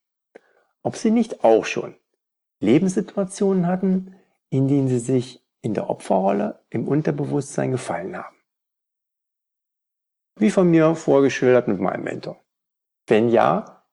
ob 0.83 0.95
Sie 0.95 1.11
nicht 1.11 1.43
auch 1.43 1.65
schon 1.65 1.95
Lebenssituationen 2.59 3.67
hatten, 3.67 4.15
in 4.49 4.67
denen 4.67 4.87
Sie 4.87 4.99
sich 4.99 5.43
in 5.61 5.73
der 5.73 5.89
Opferrolle 5.89 6.59
im 6.69 6.87
Unterbewusstsein 6.87 7.71
gefallen 7.71 8.15
haben 8.15 8.35
wie 10.37 10.51
von 10.51 10.69
mir 10.69 10.95
vorgeschildert 10.95 11.67
mit 11.67 11.79
meinem 11.79 12.03
Mentor? 12.03 12.37
Wenn 13.07 13.29
ja, 13.29 13.83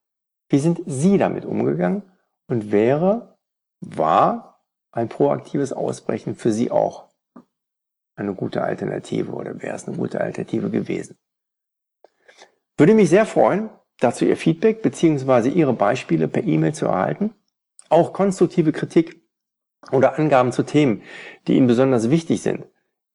wie 0.49 0.59
sind 0.59 0.81
Sie 0.87 1.19
damit 1.19 1.45
umgegangen 1.45 2.03
und 2.47 2.73
wäre, 2.73 3.37
war 3.81 4.52
ein 4.93 5.09
proaktives 5.09 5.73
Ausbrechen 5.73 6.37
für 6.37 6.53
Sie 6.53 6.71
auch 6.71 7.09
eine 8.15 8.35
gute 8.35 8.63
Alternative 8.63 9.33
oder 9.33 9.61
wäre 9.63 9.75
es 9.75 9.89
eine 9.89 9.97
gute 9.97 10.21
Alternative 10.21 10.71
gewesen? 10.71 11.19
Würde 12.77 12.95
mich 12.95 13.09
sehr 13.09 13.27
freuen, 13.27 13.71
dazu 13.99 14.25
Ihr 14.25 14.37
Feedback 14.37 14.83
bzw. 14.83 15.49
Ihre 15.49 15.73
Beispiele 15.73 16.29
per 16.29 16.45
E-Mail 16.45 16.75
zu 16.75 16.87
erhalten. 16.87 17.35
Auch 17.89 18.13
konstruktive 18.13 18.73
Kritik 18.73 19.23
oder 19.91 20.19
Angaben 20.19 20.53
zu 20.53 20.63
Themen, 20.63 21.03
die 21.47 21.57
Ihnen 21.57 21.67
besonders 21.67 22.11
wichtig 22.11 22.43
sind. 22.43 22.67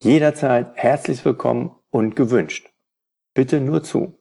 Jederzeit 0.01 0.75
herzlich 0.75 1.23
willkommen 1.25 1.75
und 1.89 2.15
gewünscht. 2.15 2.71
Bitte 3.33 3.61
nur 3.61 3.83
zu. 3.83 4.19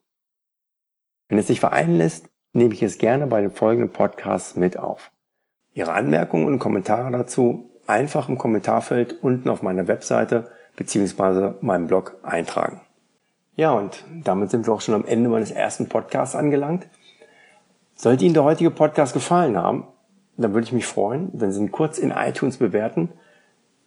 Wenn 1.28 1.38
es 1.38 1.48
sich 1.48 1.60
vereinen 1.60 1.96
lässt, 1.96 2.28
nehme 2.52 2.72
ich 2.72 2.82
es 2.82 2.98
gerne 2.98 3.26
bei 3.26 3.40
den 3.40 3.50
folgenden 3.50 3.92
Podcasts 3.92 4.56
mit 4.56 4.78
auf. 4.78 5.10
Ihre 5.76 5.92
Anmerkungen 5.92 6.46
und 6.46 6.58
Kommentare 6.58 7.12
dazu 7.12 7.68
einfach 7.86 8.30
im 8.30 8.38
Kommentarfeld 8.38 9.22
unten 9.22 9.50
auf 9.50 9.62
meiner 9.62 9.86
Webseite 9.86 10.48
bzw. 10.76 11.52
meinem 11.60 11.86
Blog 11.86 12.16
eintragen. 12.22 12.80
Ja, 13.56 13.72
und 13.72 14.02
damit 14.24 14.50
sind 14.50 14.66
wir 14.66 14.72
auch 14.72 14.80
schon 14.80 14.94
am 14.94 15.04
Ende 15.04 15.28
meines 15.28 15.50
ersten 15.50 15.86
Podcasts 15.86 16.34
angelangt. 16.34 16.86
Sollte 17.94 18.24
Ihnen 18.24 18.32
der 18.32 18.44
heutige 18.44 18.70
Podcast 18.70 19.12
gefallen 19.12 19.58
haben, 19.58 19.84
dann 20.38 20.54
würde 20.54 20.64
ich 20.64 20.72
mich 20.72 20.86
freuen, 20.86 21.28
wenn 21.34 21.52
Sie 21.52 21.60
ihn 21.60 21.72
kurz 21.72 21.98
in 21.98 22.10
iTunes 22.10 22.56
bewerten, 22.56 23.10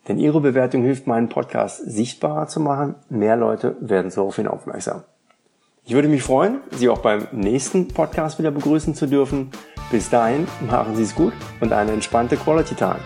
denn 0.07 0.19
Ihre 0.19 0.41
Bewertung 0.41 0.83
hilft 0.83 1.07
meinen 1.07 1.29
Podcast 1.29 1.77
sichtbarer 1.83 2.45
zu 2.45 2.59
machen. 2.59 2.95
Mehr 3.09 3.35
Leute 3.35 3.77
werden 3.79 4.11
so 4.11 4.27
auf 4.27 4.37
ihn 4.37 4.47
aufmerksam. 4.47 5.05
Ich 5.89 5.95
würde 5.95 6.07
mich 6.07 6.21
freuen, 6.21 6.61
Sie 6.69 6.87
auch 6.87 6.99
beim 6.99 7.27
nächsten 7.31 7.87
Podcast 7.87 8.37
wieder 8.37 8.51
begrüßen 8.51 8.93
zu 8.93 9.07
dürfen. 9.07 9.49
Bis 9.89 10.07
dahin, 10.07 10.47
machen 10.69 10.95
Sie 10.95 11.01
es 11.01 11.15
gut 11.15 11.33
und 11.61 11.73
eine 11.73 11.93
entspannte 11.93 12.37
Quality 12.37 12.75
Time. 12.75 12.99